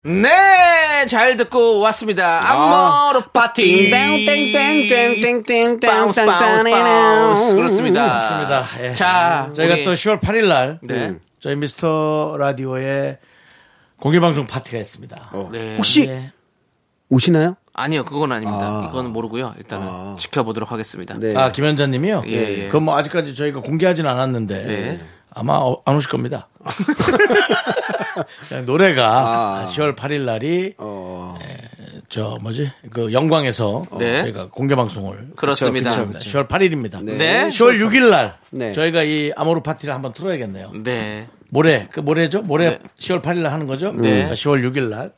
네, 0.07 1.05
잘 1.09 1.37
듣고 1.37 1.81
왔습니다. 1.81 2.41
아모르 2.49 3.23
파티. 3.33 3.91
땡땡땡땡땡땡땡 3.91 5.81
bounce, 5.81 6.25
bounce, 6.25 6.63
bounce. 6.65 7.55
그렇습니다. 7.57 8.05
그렇습니다. 8.05 8.65
예. 8.85 8.95
자, 8.95 9.51
저희가 9.57 9.75
우리- 9.75 9.85
또 9.85 9.95
10월 9.95 10.21
8일 10.21 10.47
날 10.47 10.79
네. 10.83 11.15
저희 11.41 11.57
미스터 11.57 12.37
라디오에 12.39 13.19
공개 13.99 14.21
방송 14.21 14.47
파티가 14.47 14.79
있습니다. 14.79 15.33
네. 15.51 15.75
혹시 15.77 16.07
예. 16.09 16.31
오시나요? 17.09 17.57
아니요, 17.75 18.05
그건 18.05 18.31
아닙니다. 18.31 18.61
아. 18.65 18.87
이거는 18.89 19.11
모르고요. 19.13 19.55
일단은 19.59 19.87
아. 19.89 20.15
지켜보도록 20.19 20.71
하겠습니다. 20.71 21.17
네. 21.19 21.37
아 21.37 21.51
김연자님이요? 21.51 22.23
예, 22.29 22.33
예. 22.63 22.67
그건 22.67 22.85
뭐 22.85 22.97
아직까지 22.97 23.35
저희가 23.35 23.61
공개하진 23.61 24.07
않았는데 24.07 24.65
네. 24.65 25.01
아마 25.35 25.55
어- 25.55 25.83
안 25.85 25.97
오실 25.97 26.09
겁니다. 26.11 26.47
노래가 28.65 29.63
아. 29.63 29.65
10월 29.67 29.97
8일 29.97 30.21
날이 30.23 30.75
어. 30.79 31.37
저 32.09 32.39
뭐지 32.41 32.71
그 32.91 33.13
영광에서 33.13 33.85
네. 33.99 34.23
저희가 34.23 34.49
공개 34.51 34.75
방송을 34.77 35.31
그렇습니다. 35.37 35.91
그쵸, 35.91 36.07
그쵸. 36.07 36.19
10월 36.19 36.49
8일입니다. 36.49 37.03
네. 37.03 37.49
10월 37.49 37.81
6일 37.81 38.11
날 38.11 38.37
네. 38.51 38.73
저희가 38.73 39.03
이 39.03 39.33
아모르 39.37 39.61
파티를 39.63 39.93
한번 39.95 40.13
틀어야겠네요. 40.13 40.73
네. 40.85 41.29
모레 41.51 41.89
그 41.91 42.01
모레죠? 42.01 42.43
모레 42.43 42.71
네. 42.71 42.79
10월 42.99 43.23
8일 43.23 43.39
날 43.39 43.53
하는 43.53 43.67
거죠? 43.67 43.93
네. 43.93 44.11
그러니까 44.11 44.35
10월 44.35 44.63
6일 44.73 44.89
날 44.91 45.13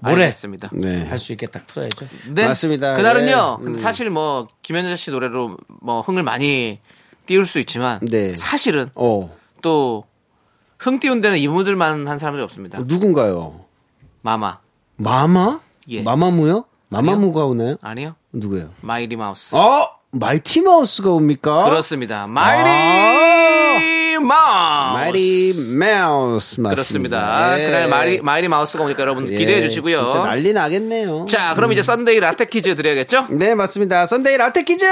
모레 0.00 0.22
알겠습니다. 0.24 0.70
네. 0.72 1.04
할 1.06 1.18
수 1.18 1.32
있게 1.32 1.46
딱 1.46 1.66
틀어야죠. 1.66 2.06
네. 2.30 2.46
맞습니다. 2.46 2.94
그날은요. 2.96 3.58
예. 3.60 3.64
근데 3.64 3.78
사실 3.78 4.10
뭐 4.10 4.48
김현자 4.62 4.96
씨 4.96 5.10
노래로 5.10 5.56
뭐 5.80 6.00
흥을 6.00 6.22
많이 6.22 6.78
띄울 7.26 7.46
수 7.46 7.58
있지만 7.58 8.00
네. 8.00 8.34
사실은 8.36 8.90
어. 8.94 9.34
또 9.62 10.04
흥 10.84 11.00
띄운 11.00 11.22
데는 11.22 11.38
이분들만 11.38 12.06
한 12.06 12.18
사람들이 12.18 12.44
없습니다. 12.44 12.78
누군가요? 12.84 13.64
마마. 14.20 14.58
마마? 14.96 15.60
예. 15.88 16.02
마마무요? 16.02 16.66
마마무가 16.90 17.46
오나요? 17.46 17.76
아니요. 17.80 18.16
누구예요? 18.34 18.68
마이티 18.82 19.16
마우스. 19.16 19.56
어? 19.56 19.88
마이티 20.10 20.60
마우스가 20.60 21.08
옵니까? 21.08 21.64
그렇습니다. 21.64 22.26
마이티 22.26 24.18
마우스. 24.18 24.94
마이티 24.94 25.52
마우스 25.78 26.60
맞습니다. 26.60 26.68
그렇습니다. 26.74 27.58
예. 27.60 27.66
그날 27.66 27.88
마이티, 27.88 28.20
마이티 28.20 28.48
마우스가 28.48 28.84
오니까 28.84 29.00
여러분 29.00 29.30
예, 29.30 29.36
기대해 29.36 29.62
주시고요. 29.62 29.96
진짜 29.96 30.18
난리 30.26 30.52
나겠네요. 30.52 31.24
자, 31.24 31.54
그럼 31.54 31.72
이제 31.72 31.82
Sunday 31.82 32.20
라떼 32.20 32.44
퀴즈 32.44 32.74
드려야겠죠? 32.74 33.28
네, 33.30 33.54
맞습니다. 33.54 34.04
Sunday 34.04 34.36
라떼 34.36 34.64
퀴즈! 34.64 34.84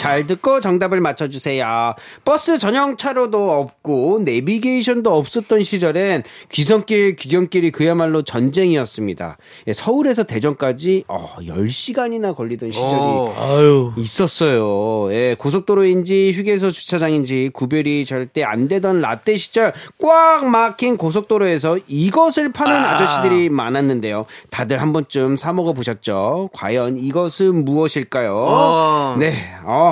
잘 0.00 0.26
듣고 0.26 0.60
정답을 0.60 0.98
맞춰주세요. 1.02 1.94
버스 2.24 2.56
전용 2.56 2.96
차로도 2.96 3.50
없고 3.50 4.20
내비게이션도 4.24 5.14
없었던 5.14 5.62
시절엔 5.62 6.22
귀성길, 6.48 7.16
귀경길이 7.16 7.70
그야말로 7.70 8.22
전쟁이었습니다. 8.22 9.36
예, 9.66 9.72
서울에서 9.74 10.22
대전까지 10.22 11.04
어, 11.06 11.36
10시간이나 11.40 12.34
걸리던 12.34 12.72
시절이 12.72 12.94
오. 12.94 13.34
아유. 13.36 13.92
있었어요. 13.98 15.12
예, 15.12 15.36
고속도로인지 15.38 16.32
휴게소 16.34 16.70
주차장인지 16.70 17.50
구별이 17.52 18.06
절대 18.06 18.42
안 18.42 18.68
되던 18.68 19.02
라떼 19.02 19.36
시절 19.36 19.74
꽉 20.00 20.46
막힌 20.46 20.96
고속도로에서 20.96 21.78
이것을 21.86 22.52
파는 22.52 22.74
아. 22.74 22.94
아. 22.94 22.96
저씨들이 22.96 23.50
많았는데요. 23.50 24.24
다들 24.50 24.80
한 24.80 24.94
번쯤 24.94 25.36
사 25.36 25.52
먹어 25.52 25.74
보셨죠? 25.74 26.48
과연 26.54 26.96
이것은 26.96 27.66
무엇일까요? 27.66 28.34
어. 28.34 29.16
네, 29.18 29.54
어, 29.64 29.89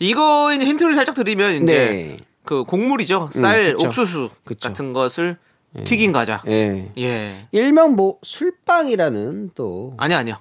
이거 0.00 0.52
이제 0.52 0.64
힌트를 0.66 0.94
살짝 0.94 1.14
드리면 1.14 1.62
이제 1.62 1.64
네. 1.66 2.18
그 2.44 2.64
곡물이죠. 2.64 3.30
쌀, 3.32 3.74
그쵸. 3.74 3.86
옥수수 3.86 4.30
그쵸. 4.44 4.68
같은 4.68 4.92
것을 4.92 5.36
튀긴 5.84 6.10
과자. 6.10 6.42
예. 6.48 6.90
예. 6.98 7.46
일명 7.52 7.94
뭐 7.94 8.18
술빵이라는 8.22 9.50
또 9.54 9.94
아니요, 9.98 10.18
아니요. 10.18 10.36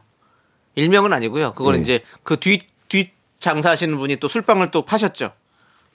일명은 0.75 1.13
아니고요. 1.13 1.53
그거는 1.53 1.79
네. 1.79 1.81
이제 1.81 2.03
그 2.23 2.37
뒤, 2.39 2.59
뒤 2.87 3.11
장사하시는 3.39 3.95
분이 3.97 4.15
또 4.15 4.27
술빵을 4.27 4.71
또 4.71 4.85
파셨죠. 4.85 5.33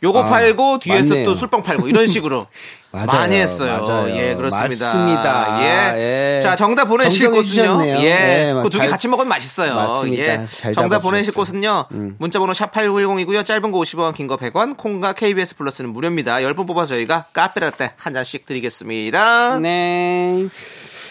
요거 0.05 0.21
아, 0.21 0.25
팔고 0.25 0.79
뒤에서 0.79 1.09
맞네요. 1.09 1.25
또 1.27 1.35
술빵 1.35 1.63
팔고 1.65 1.89
이런 1.89 2.07
식으로 2.07 2.47
맞아요, 2.93 3.07
많이 3.13 3.35
했어요. 3.37 3.83
맞아요. 3.83 4.17
예, 4.17 4.35
그렇습니다. 4.37 4.85
맞습니다. 4.87 5.59
예. 5.63 6.37
예. 6.37 6.41
자, 6.41 6.55
정답 6.55 6.85
보내실 6.85 7.23
정정해 7.23 7.39
곳은요. 7.39 7.53
주셨네요. 7.65 7.97
예. 7.99 8.49
예, 8.51 8.53
그두개 8.63 8.79
잘- 8.79 8.89
같이 8.89 9.09
먹으면 9.09 9.29
맛있어요. 9.29 9.75
맞습니다. 9.75 10.23
예. 10.23 10.47
잘 10.49 10.73
정답. 10.73 11.01
보내실 11.01 11.35
곳은요. 11.35 11.87
음. 11.93 12.15
문자 12.21 12.39
번호 12.39 12.55
샵 12.55 12.71
8910이고요. 12.73 13.45
짧은 13.45 13.73
거 13.73 13.79
50원, 13.81 14.15
긴 14.15 14.29
거 14.29 14.37
100원, 14.37 14.77
콩과 14.77 15.15
KBS 15.15 15.57
플러스는 15.57 15.91
무료입니다. 15.93 16.37
10분 16.37 16.67
뽑아 16.69 16.87
저희가 16.87 17.25
카페라떼 17.33 17.93
한 17.97 18.15
잔씩 18.15 18.47
드리겠습니다. 18.47 19.59
네. 19.59 20.47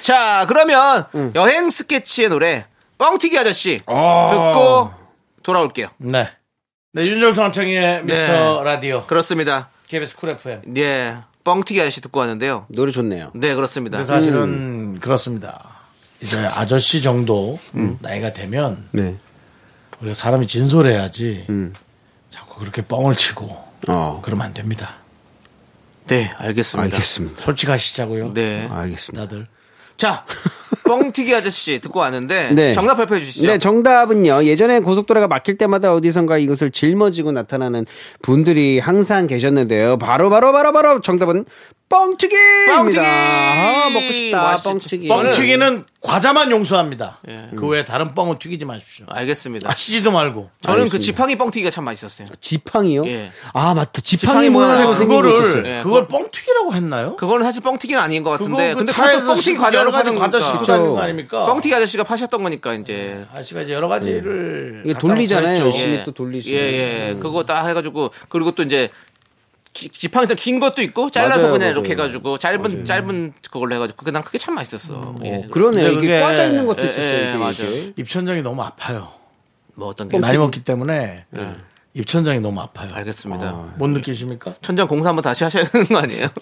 자, 0.02 0.46
그러면 0.48 1.06
여행 1.36 1.70
스케치의 1.70 2.30
노래 2.30 2.66
뻥튀기 2.98 3.38
아저씨 3.38 3.80
어. 3.88 4.28
듣고 4.30 4.92
돌아올게요. 5.44 5.88
네. 5.98 6.30
네, 6.96 7.02
윤정수 7.02 7.42
남창희의 7.42 8.04
미스터 8.04 8.62
라디오 8.64 9.04
그렇습니다. 9.08 9.70
KBS 9.88 10.16
쿨 10.16 10.30
FM. 10.30 10.62
예. 10.78 11.18
뻥튀기 11.44 11.82
아저씨 11.82 12.02
듣고 12.02 12.20
왔는데요. 12.20 12.68
노래 12.70 12.92
좋네요. 12.92 13.32
네, 13.34 13.56
그렇습니다. 13.56 13.98
근데 13.98 14.06
사실은 14.08 15.00
그렇습니다. 15.00 15.72
이제 16.22 16.38
아저씨 16.38 17.02
정도 17.02 17.58
나이가 18.00 18.32
되면 18.32 18.88
네. 18.92 19.18
우리가 20.02 20.14
사람이 20.14 20.46
진솔해야지 20.46 21.48
음. 21.50 21.74
자꾸 22.30 22.60
그렇게 22.60 22.84
뻥을 22.84 23.16
치고 23.16 23.50
어. 23.88 24.22
그러면 24.24 24.46
안 24.46 24.54
됩니다. 24.54 24.98
네, 26.06 26.32
알겠습니다. 26.38 26.96
알겠습니다. 26.96 27.42
솔직하시자고요. 27.42 28.36
네. 28.36 28.68
알겠습니다. 28.72 29.24
다들. 29.28 29.48
자, 29.96 30.26
뻥튀기 30.88 31.34
아저씨 31.34 31.80
듣고 31.80 32.00
왔는데 32.00 32.52
네. 32.54 32.74
정답 32.74 32.96
발표해 32.96 33.20
주시죠. 33.20 33.48
네, 33.48 33.58
정답은요. 33.58 34.44
예전에 34.44 34.80
고속도로가 34.80 35.28
막힐 35.28 35.58
때마다 35.58 35.94
어디선가 35.94 36.38
이것을 36.38 36.72
짊어지고 36.72 37.32
나타나는 37.32 37.86
분들이 38.22 38.80
항상 38.80 39.28
계셨는데요. 39.28 39.98
바로 39.98 40.30
바로 40.30 40.52
바로 40.52 40.72
바로 40.74 41.00
정답은 41.00 41.46
뻥튀기입니다. 41.94 42.84
뻥튀기! 42.84 43.00
아, 43.00 43.90
먹고 43.94 44.12
싶다. 44.12 44.42
맛있죠. 44.42 44.70
뻥튀기. 44.72 45.08
뻥튀기는 45.08 45.86
과자만 46.02 46.50
용서합니다. 46.52 47.20
예. 47.30 47.50
그 47.56 47.68
외에 47.68 47.86
다른 47.86 48.14
뻥은 48.16 48.40
튀기지 48.40 48.66
마십시오. 48.66 49.06
알겠습니다. 49.10 49.68
마시지도 49.70 50.12
말고. 50.12 50.50
저는 50.62 50.78
그 50.78 50.82
알겠습니다. 50.82 51.06
지팡이 51.06 51.38
뻥튀기가 51.38 51.70
참 51.70 51.84
맛있었어요. 51.86 52.28
지팡이요? 52.42 53.06
예. 53.06 53.32
아, 53.54 53.74
맞다. 53.74 54.02
지팡이 54.02 54.48
지팡이 54.48 54.50
모양으로 54.50 54.84
모양. 54.86 54.98
생긴 54.98 55.16
거 55.18 55.22
그거를 55.24 55.46
있었어요. 55.46 55.68
예, 55.80 55.84
그걸 55.84 56.08
뻥튀기라고 56.08 56.74
했나요? 56.74 57.16
그거는 57.16 57.46
사실 57.46 57.62
뻥튀기는 57.62 58.02
아닌 58.02 58.24
것 58.24 58.32
같은데 58.32 58.72
그 58.72 58.78
근데 58.80 58.92
차에서 58.92 59.20
그것도 59.22 59.36
뻥튀기 59.36 59.58
과자를 59.58 59.80
여러 59.80 59.92
가지 59.92 60.04
파는 60.06 60.20
과자 60.20 60.40
거니까. 60.40 60.52
싣고 60.54 60.66
다니는 60.66 60.94
거 60.94 61.00
아닙니까? 61.02 61.46
뻥튀기 61.46 61.76
아저씨가 61.76 62.04
파셨던 62.04 62.44
거니까 62.44 62.74
이제 62.74 63.24
아저씨가 63.34 63.62
이제 63.62 63.74
여러 63.74 63.88
가지를 63.88 64.82
이게 64.86 64.94
갖다 64.94 65.08
돌리잖아요. 65.08 65.50
했죠. 65.52 65.66
열심히 65.66 66.04
또 66.04 66.12
돌리시네. 66.12 66.58
예, 66.58 67.10
예. 67.10 67.16
그거 67.20 67.44
딱 67.46 67.66
해가지고, 67.68 68.12
그리고 68.30 68.52
또 68.52 68.64
이제, 68.64 68.90
기- 69.74 69.90
지팡이처럼 69.90 70.38
긴 70.38 70.60
것도 70.60 70.82
있고 70.84 71.10
잘라서 71.10 71.40
맞아요, 71.42 71.52
그냥 71.54 71.60
맞아요. 71.60 71.72
이렇게 71.72 71.92
해가지고 71.94 72.38
짧은 72.38 72.86
짧은 72.86 73.34
그걸로 73.52 73.76
해가지고 73.76 73.98
그게 73.98 74.12
난 74.12 74.24
그게 74.24 74.38
참 74.38 74.56
맛있었어. 74.56 75.16
예. 75.24 75.48
그러네. 75.52 75.78
근데 75.84 75.92
이게 75.92 75.96
그게- 75.96 76.20
꽈져 76.22 76.46
있는 76.48 76.66
것도 76.68 76.82
예, 76.84 76.86
있었어요. 76.86 77.06
예, 77.06 77.30
이게. 77.30 77.38
맞아요. 77.38 77.92
입천장이 77.98 78.42
너무 78.44 78.62
아파요. 78.62 79.12
뭐 79.76 79.88
어떤 79.88 80.08
게 80.10 80.20
많이 80.20 80.38
먹기 80.38 80.64
때문에 80.64 81.26
입천장이 81.96 82.40
너무 82.40 82.62
아파요. 82.62 82.92
알겠습니다. 82.94 83.74
못 83.78 83.88
느끼십니까? 83.88 84.54
천장 84.62 84.88
공사 84.88 85.10
한번 85.10 85.24
다시 85.24 85.44
하셔야 85.44 85.64
되는 85.66 85.88
거 85.88 85.98
아니에요? 85.98 86.28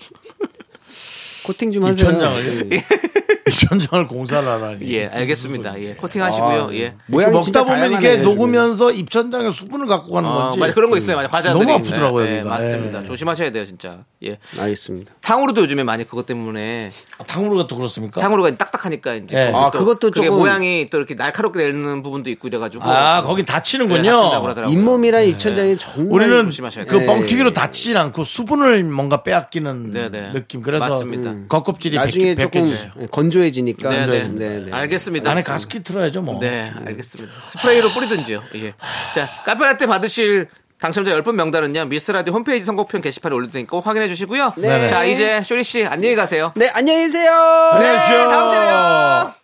코팅 1.43 1.71
좀 1.71 1.85
하세요. 1.85 2.05
입천장을 2.05 2.69
예. 3.47 3.51
입천장을 3.51 4.07
공사를 4.07 4.47
하라니. 4.47 4.91
예, 4.93 5.07
알겠습니다. 5.07 5.79
예, 5.81 5.93
코팅하시고요. 5.95 6.69
예. 6.73 6.93
모양이 7.07 7.31
먹다 7.31 7.43
진짜 7.43 7.63
보면 7.63 7.93
이게 7.93 8.17
녹으면서 8.17 8.91
입천장에 8.91 9.51
수분을 9.51 9.87
갖고 9.87 10.13
가는 10.13 10.29
어, 10.29 10.33
건지. 10.43 10.59
맞아 10.59 10.73
그런 10.73 10.89
거 10.91 10.97
있어요. 10.97 11.15
맞아 11.17 11.27
과자들이 11.27 11.65
너무 11.65 11.77
아프더라고요, 11.77 12.25
예, 12.27 12.37
예. 12.37 12.41
맞습니다. 12.41 13.01
예. 13.01 13.03
조심하셔야 13.05 13.51
돼요, 13.51 13.65
진짜. 13.65 13.99
예. 14.23 14.37
알겠습니다. 14.59 15.13
탕후루도 15.21 15.61
요즘에 15.61 15.83
많이 15.83 16.03
그것 16.07 16.25
때문에 16.25 16.91
아, 17.17 17.23
탕후루가 17.23 17.67
또 17.67 17.75
그렇습니까? 17.77 18.21
탕후루가 18.21 18.55
딱딱하니까 18.57 19.15
이제 19.15 19.47
예. 19.47 19.51
거기 19.51 19.57
아, 19.65 19.71
또 19.71 19.79
그것도 19.79 20.11
그게 20.11 20.27
조금- 20.27 20.39
모양이 20.39 20.89
또 20.89 20.97
이렇게 20.97 21.15
날카롭게 21.15 21.59
내는 21.59 22.03
부분도 22.03 22.29
있고 22.31 22.47
이래가지고 22.47 22.83
아, 22.83 23.21
거긴 23.23 23.45
네, 23.45 23.51
다치는군요. 23.51 24.41
그러더라고요. 24.41 24.67
잇몸이랑 24.77 25.25
입천장이 25.27 25.77
정말 25.77 26.11
우리는 26.27 26.45
조심하셔야 26.45 26.85
그 26.85 26.99
돼요. 26.99 27.07
뻥튀기로 27.07 27.51
다치진 27.53 27.97
않고 27.97 28.23
수분을 28.23 28.83
뭔가 28.83 29.23
빼앗기는 29.23 29.91
네, 29.91 30.09
네. 30.09 30.31
느낌. 30.33 30.61
그래서 30.61 30.87
맞습니다. 30.87 31.33
겉껍질이 31.47 31.95
나중에 31.97 32.35
조금 32.35 32.65
벗겨지죠. 32.65 32.89
건조해지니까. 33.31 33.89
네, 33.89 34.05
네. 34.05 34.27
네, 34.27 34.59
네. 34.65 34.71
알겠습니다. 34.71 35.31
안에 35.31 35.41
가습기 35.43 35.81
틀어야죠, 35.83 36.21
뭐. 36.21 36.39
네, 36.39 36.71
알겠습니다. 36.85 37.33
스프레이로 37.41 37.89
뿌리든지요. 37.89 38.43
예. 38.55 38.73
자, 39.15 39.27
카페라떼 39.45 39.87
받으실 39.87 40.47
당첨자 40.79 41.15
10분 41.21 41.33
명단은요. 41.35 41.85
미스라디오 41.85 42.33
홈페이지 42.33 42.65
선곡표 42.65 42.99
게시판에 43.01 43.33
올릴 43.33 43.51
테니까 43.51 43.71
꼭 43.71 43.87
확인해 43.87 44.07
주시고요. 44.07 44.53
네. 44.57 44.87
자, 44.87 45.03
이제 45.05 45.41
쇼리 45.43 45.63
씨 45.63 45.85
안녕히 45.85 46.15
가세요. 46.15 46.51
네, 46.55 46.69
안녕히 46.69 47.03
계세요. 47.03 47.31
안녕히 47.73 47.95
계십시오. 47.97 48.17
다음 48.29 48.49
주에 48.49 48.59
봬요. 48.59 49.41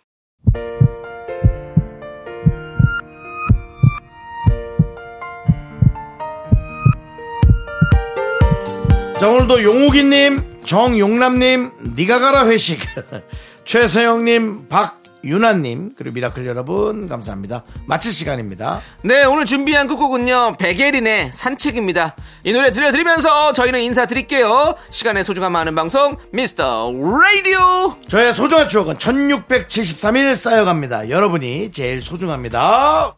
자, 9.18 9.28
오늘도 9.28 9.64
용욱이님, 9.64 10.60
정용남님, 10.64 11.94
니가 11.96 12.20
가라 12.20 12.46
회식, 12.46 12.78
최세영님, 13.68 14.68
박윤아님, 14.70 15.92
그리고 15.94 16.14
미라클 16.14 16.46
여러분, 16.46 17.06
감사합니다. 17.06 17.64
마칠 17.84 18.12
시간입니다. 18.12 18.80
네, 19.04 19.24
오늘 19.24 19.44
준비한 19.44 19.86
끝곡은요. 19.86 20.56
백예린의 20.58 21.32
산책입니다. 21.34 22.16
이 22.44 22.54
노래 22.54 22.70
들려드리면서 22.70 23.52
저희는 23.52 23.82
인사드릴게요. 23.82 24.74
시간의 24.88 25.22
소중함 25.22 25.52
많은 25.52 25.74
방송 25.74 26.16
미스터 26.32 26.90
라디오. 26.94 27.94
저의 28.08 28.32
소중한 28.32 28.68
추억은 28.68 28.94
1673일 28.94 30.34
쌓여갑니다. 30.34 31.10
여러분이 31.10 31.70
제일 31.70 32.00
소중합니다. 32.00 33.16